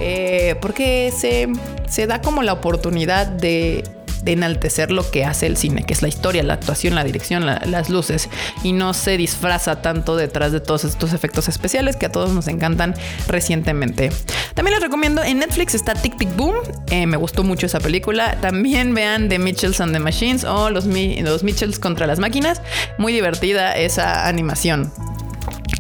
Eh, 0.01 0.56
porque 0.62 1.13
se, 1.17 1.47
se 1.88 2.06
da 2.06 2.21
como 2.21 2.43
la 2.43 2.51
oportunidad 2.51 3.28
de 3.28 3.86
de 4.23 4.34
enaltecer 4.34 4.91
lo 4.91 5.10
que 5.10 5.25
hace 5.25 5.45
el 5.45 5.58
cine, 5.58 5.84
que 5.84 5.93
es 5.93 6.01
la 6.01 6.08
historia, 6.08 6.43
la 6.43 6.56
actuación, 6.56 6.95
la 6.95 7.04
dirección, 7.04 7.45
las 7.45 7.89
luces, 7.89 8.30
y 8.63 8.73
no 8.73 8.93
se 8.93 9.17
disfraza 9.17 9.82
tanto 9.82 10.15
detrás 10.15 10.51
de 10.51 10.60
todos 10.60 10.84
estos 10.84 11.13
efectos 11.13 11.47
especiales 11.47 11.95
que 11.95 12.08
a 12.08 12.12
todos 12.12 12.32
nos 12.32 12.47
encantan 12.47 12.95
recientemente. 13.28 14.12
También 14.54 14.75
les 14.75 14.84
recomiendo, 14.84 15.23
en 15.23 15.39
Netflix 15.39 15.75
está 15.75 15.93
Tic 15.93 16.17
Tic 16.17 16.36
Boom, 16.36 16.56
eh, 16.88 17.06
me 17.08 17.17
gustó 17.17 17.43
mucho 17.43 17.65
esa 17.65 17.80
película. 17.80 18.39
También 18.41 18.93
vean 18.93 19.30
The 19.30 19.39
Mitchells 19.39 19.82
and 19.82 19.93
the 19.93 19.99
Machines 19.99 20.43
o 20.43 20.69
los, 20.69 20.86
los 20.86 21.43
Mitchells 21.43 21.80
contra 21.80 22.08
las 22.08 22.19
máquinas, 22.19 22.62
muy 22.97 23.13
divertida 23.13 23.75
esa 23.75 24.28
animación. 24.28 24.91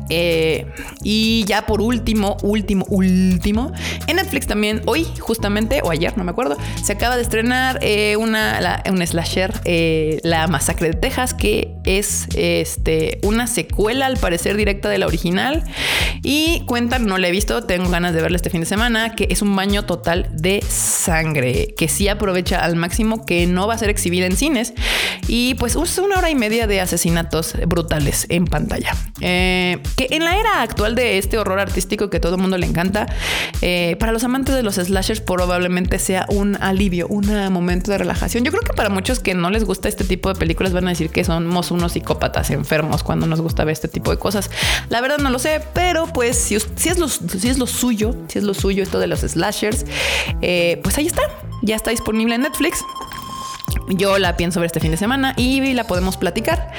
Eh, 0.09 0.65
y 1.03 1.43
ya 1.45 1.65
por 1.65 1.81
último, 1.81 2.37
último, 2.43 2.85
último, 2.89 3.71
en 4.07 4.17
Netflix 4.17 4.47
también, 4.47 4.81
hoy 4.85 5.07
justamente, 5.19 5.81
o 5.83 5.91
ayer, 5.91 6.17
no 6.17 6.23
me 6.23 6.31
acuerdo, 6.31 6.57
se 6.83 6.93
acaba 6.93 7.15
de 7.15 7.23
estrenar 7.23 7.79
eh, 7.81 8.15
una, 8.17 8.83
un 8.89 9.05
slasher, 9.05 9.53
eh, 9.65 10.19
La 10.23 10.47
Masacre 10.47 10.89
de 10.89 10.93
Texas, 10.93 11.33
que 11.33 11.75
es 11.83 12.27
este, 12.35 13.19
una 13.23 13.47
secuela 13.47 14.05
al 14.05 14.17
parecer 14.17 14.57
directa 14.57 14.89
de 14.89 14.97
la 14.97 15.07
original. 15.07 15.63
Y 16.23 16.61
cuentan, 16.65 17.05
no 17.05 17.17
la 17.17 17.27
he 17.27 17.31
visto, 17.31 17.63
tengo 17.63 17.89
ganas 17.89 18.13
de 18.13 18.21
verla 18.21 18.35
este 18.37 18.49
fin 18.49 18.61
de 18.61 18.65
semana, 18.65 19.15
que 19.15 19.27
es 19.29 19.41
un 19.41 19.55
baño 19.55 19.85
total 19.85 20.29
de 20.31 20.63
sangre, 20.67 21.73
que 21.77 21.87
sí 21.87 22.07
aprovecha 22.07 22.63
al 22.63 22.75
máximo, 22.75 23.25
que 23.25 23.45
no 23.47 23.67
va 23.67 23.75
a 23.75 23.77
ser 23.77 23.89
exhibida 23.89 24.25
en 24.25 24.35
cines. 24.35 24.73
Y 25.27 25.55
pues 25.55 25.75
es 25.75 25.97
una 25.97 26.17
hora 26.17 26.29
y 26.29 26.35
media 26.35 26.67
de 26.67 26.81
asesinatos 26.81 27.55
brutales 27.67 28.25
en 28.29 28.45
pantalla. 28.45 28.95
Eh, 29.21 29.77
que 29.95 30.07
en 30.11 30.23
la 30.23 30.37
era 30.37 30.61
actual 30.61 30.95
de 30.95 31.17
este 31.17 31.37
horror 31.37 31.59
artístico 31.59 32.09
que 32.09 32.19
todo 32.19 32.35
el 32.35 32.41
mundo 32.41 32.57
le 32.57 32.65
encanta, 32.65 33.07
eh, 33.61 33.95
para 33.99 34.11
los 34.11 34.23
amantes 34.23 34.55
de 34.55 34.63
los 34.63 34.75
slashers 34.75 35.21
probablemente 35.21 35.99
sea 35.99 36.25
un 36.29 36.57
alivio, 36.61 37.07
un 37.07 37.25
momento 37.51 37.91
de 37.91 37.97
relajación. 37.97 38.43
Yo 38.43 38.51
creo 38.51 38.63
que 38.63 38.73
para 38.73 38.89
muchos 38.89 39.19
que 39.19 39.33
no 39.33 39.49
les 39.49 39.63
gusta 39.63 39.87
este 39.89 40.03
tipo 40.03 40.29
de 40.29 40.35
películas 40.35 40.73
van 40.73 40.87
a 40.87 40.89
decir 40.89 41.09
que 41.09 41.23
somos 41.23 41.71
unos 41.71 41.93
psicópatas 41.93 42.49
enfermos 42.49 43.03
cuando 43.03 43.27
nos 43.27 43.41
gusta 43.41 43.63
ver 43.63 43.73
este 43.73 43.87
tipo 43.87 44.11
de 44.11 44.17
cosas. 44.17 44.49
La 44.89 45.01
verdad 45.01 45.17
no 45.17 45.29
lo 45.29 45.39
sé, 45.39 45.61
pero 45.73 46.07
pues 46.07 46.37
si, 46.37 46.57
si, 46.75 46.89
es, 46.89 46.97
lo, 46.97 47.07
si 47.07 47.49
es 47.49 47.57
lo 47.57 47.67
suyo, 47.67 48.15
si 48.27 48.39
es 48.39 48.43
lo 48.43 48.53
suyo 48.53 48.83
esto 48.83 48.99
de 48.99 49.07
los 49.07 49.21
slashers, 49.21 49.85
eh, 50.41 50.79
pues 50.83 50.97
ahí 50.97 51.07
está. 51.07 51.23
Ya 51.61 51.75
está 51.75 51.91
disponible 51.91 52.35
en 52.35 52.41
Netflix. 52.41 52.83
Yo 53.89 54.17
la 54.17 54.35
pienso 54.35 54.59
ver 54.59 54.67
este 54.67 54.79
fin 54.79 54.91
de 54.91 54.97
semana 54.97 55.33
y 55.37 55.73
la 55.73 55.85
podemos 55.85 56.17
platicar 56.17 56.71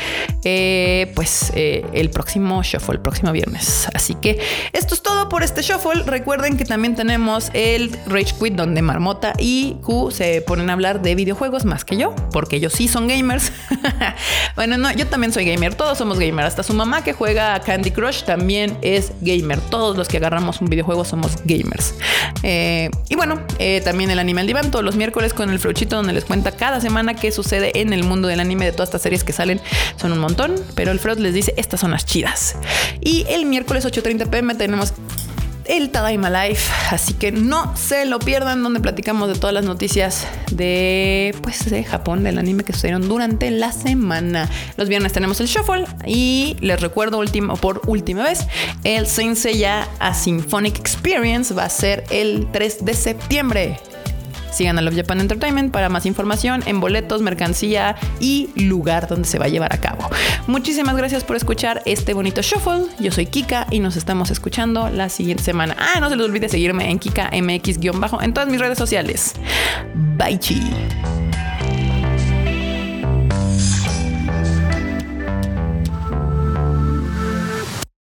eh, 0.44 1.12
pues 1.14 1.52
eh, 1.54 1.85
el 1.92 2.11
próximo 2.11 2.62
shuffle, 2.62 2.94
el 2.94 3.00
próximo 3.00 3.32
viernes. 3.32 3.88
Así 3.94 4.14
que 4.14 4.38
esto 4.72 4.94
es 4.94 5.02
todo 5.02 5.28
por 5.28 5.42
este 5.42 5.62
shuffle. 5.62 6.02
Recuerden 6.04 6.56
que 6.56 6.64
también 6.64 6.94
tenemos 6.94 7.50
el 7.52 7.96
Rage 8.06 8.35
Quit 8.40 8.54
donde 8.54 8.82
Marmota 8.82 9.35
y 9.38 9.76
Q 9.82 10.11
se 10.11 10.42
ponen 10.42 10.70
a 10.70 10.72
hablar 10.74 11.02
de 11.02 11.14
videojuegos 11.14 11.64
más 11.64 11.85
que 11.85 11.96
yo, 11.96 12.14
porque 12.32 12.56
ellos 12.56 12.72
sí 12.72 12.88
son 12.88 13.09
gamers. 13.09 13.52
bueno, 14.56 14.76
no, 14.78 14.92
yo 14.92 15.06
también 15.06 15.32
soy 15.32 15.44
gamer, 15.44 15.74
todos 15.74 15.98
somos 15.98 16.18
gamers. 16.18 16.48
Hasta 16.48 16.62
su 16.62 16.74
mamá 16.74 17.02
que 17.02 17.12
juega 17.12 17.59
Candy 17.61 17.90
Crush 17.90 18.22
también 18.22 18.78
es 18.82 19.12
gamer. 19.20 19.61
Todos 19.61 19.96
los 19.96 20.09
que 20.09 20.16
agarramos 20.16 20.61
un 20.61 20.68
videojuego 20.68 21.04
somos 21.04 21.37
gamers. 21.44 21.94
Eh, 22.42 22.90
y 23.09 23.16
bueno, 23.16 23.40
también 23.85 24.11
el 24.11 24.18
Animal 24.18 24.46
Divan 24.46 24.70
todos 24.70 24.85
los 24.85 24.96
miércoles 24.96 25.35
con 25.35 25.50
el 25.50 25.59
Fruchito 25.59 25.96
donde 25.96 26.12
les 26.12 26.24
cuenta 26.24 26.52
cada 26.52 26.80
semana 26.87 27.14
qué 27.14 27.33
sucede 27.33 27.81
en 27.81 27.92
el 27.92 28.05
mundo 28.05 28.29
del 28.29 28.38
anime 28.38 28.64
de 28.64 28.72
todas 28.72 28.88
estas 28.88 29.03
series 29.03 29.25
que 29.25 29.33
salen. 29.33 29.61
Son 29.96 30.12
un 30.12 30.18
montón, 30.18 30.55
pero 30.77 30.92
el 30.92 31.01
Freud 31.01 31.18
les 31.18 31.35
dice 31.35 31.53
estas 31.57 31.81
son 31.81 31.90
las 31.90 32.07
chidas. 32.07 32.57
Y 33.01 33.27
el 33.29 33.44
miércoles 33.46 33.85
8.30 33.85 34.31
pm 34.31 34.55
tenemos 34.55 34.92
el 35.68 35.90
Tadaima 35.90 36.31
Life. 36.31 36.72
Así 36.90 37.14
que 37.14 37.33
no 37.33 37.77
se 37.77 38.05
lo 38.05 38.18
pierdan, 38.18 38.62
donde 38.62 38.81
platicamos 38.81 39.29
de 39.29 39.35
todas 39.35 39.53
las 39.53 39.64
noticias 39.64 40.27
de, 40.53 41.35
pues, 41.42 41.68
de 41.70 41.85
Japón, 41.85 42.22
del 42.22 42.38
anime 42.38 42.64
que 42.64 42.72
sucedieron 42.72 43.09
durante 43.09 43.51
la 43.51 43.72
semana. 43.72 44.49
Los 44.77 44.88
viernes 44.88 45.12
tenemos 45.12 45.40
el 45.40 45.46
Shuffle 45.46 45.87
y 46.07 46.57
les 46.61 46.81
recuerdo 46.81 47.18
último, 47.18 47.57
por 47.57 47.83
última 47.87 48.22
vez, 48.22 48.46
el 48.85 49.07
Sensei 49.07 49.59
ya 49.59 49.88
a 49.99 50.14
Symphonic 50.14 50.79
Experience 50.79 51.53
va 51.53 51.64
a 51.64 51.70
ser 51.70 52.05
el 52.11 52.46
3 52.53 52.85
de 52.85 52.94
septiembre. 52.94 53.81
Sigan 54.57 54.79
a 54.79 54.83
Love 54.83 54.97
Japan 54.97 55.21
Entertainment 55.21 55.73
para 55.73 55.88
más 55.88 56.07
información 56.07 56.62
en 56.66 56.81
boletos, 56.81 57.23
mercancía 57.23 57.97
y 58.21 58.49
lugar 58.57 59.07
donde 59.09 59.29
se 59.29 59.38
va 59.38 59.47
a 59.47 59.49
llevar 59.49 59.75
a 59.75 59.79
cabo. 59.79 60.09
Muchísimas 60.47 60.97
gracias 60.97 61.25
por 61.25 61.37
escuchar 61.37 61.83
este 61.85 62.14
bonito 62.14 62.40
shuffle. 62.42 62.87
Yo 62.99 63.12
soy 63.12 63.27
Kika 63.27 63.66
y 63.71 63.81
nos 63.81 63.97
estamos 63.97 64.31
escuchando 64.31 64.88
la 64.90 65.09
siguiente 65.09 65.42
semana. 65.42 65.77
Ah, 65.79 66.01
no 66.01 66.09
se 66.09 66.16
les 66.16 66.27
olvide 66.27 66.49
seguirme 66.49 66.90
en 66.90 66.99
Kika 66.99 67.31
MX- 67.31 68.23
en 68.23 68.33
todas 68.35 68.49
mis 68.49 68.61
redes 68.61 68.79
sociales. 68.79 69.35
Bye 70.16 70.38
chi. 70.38 70.62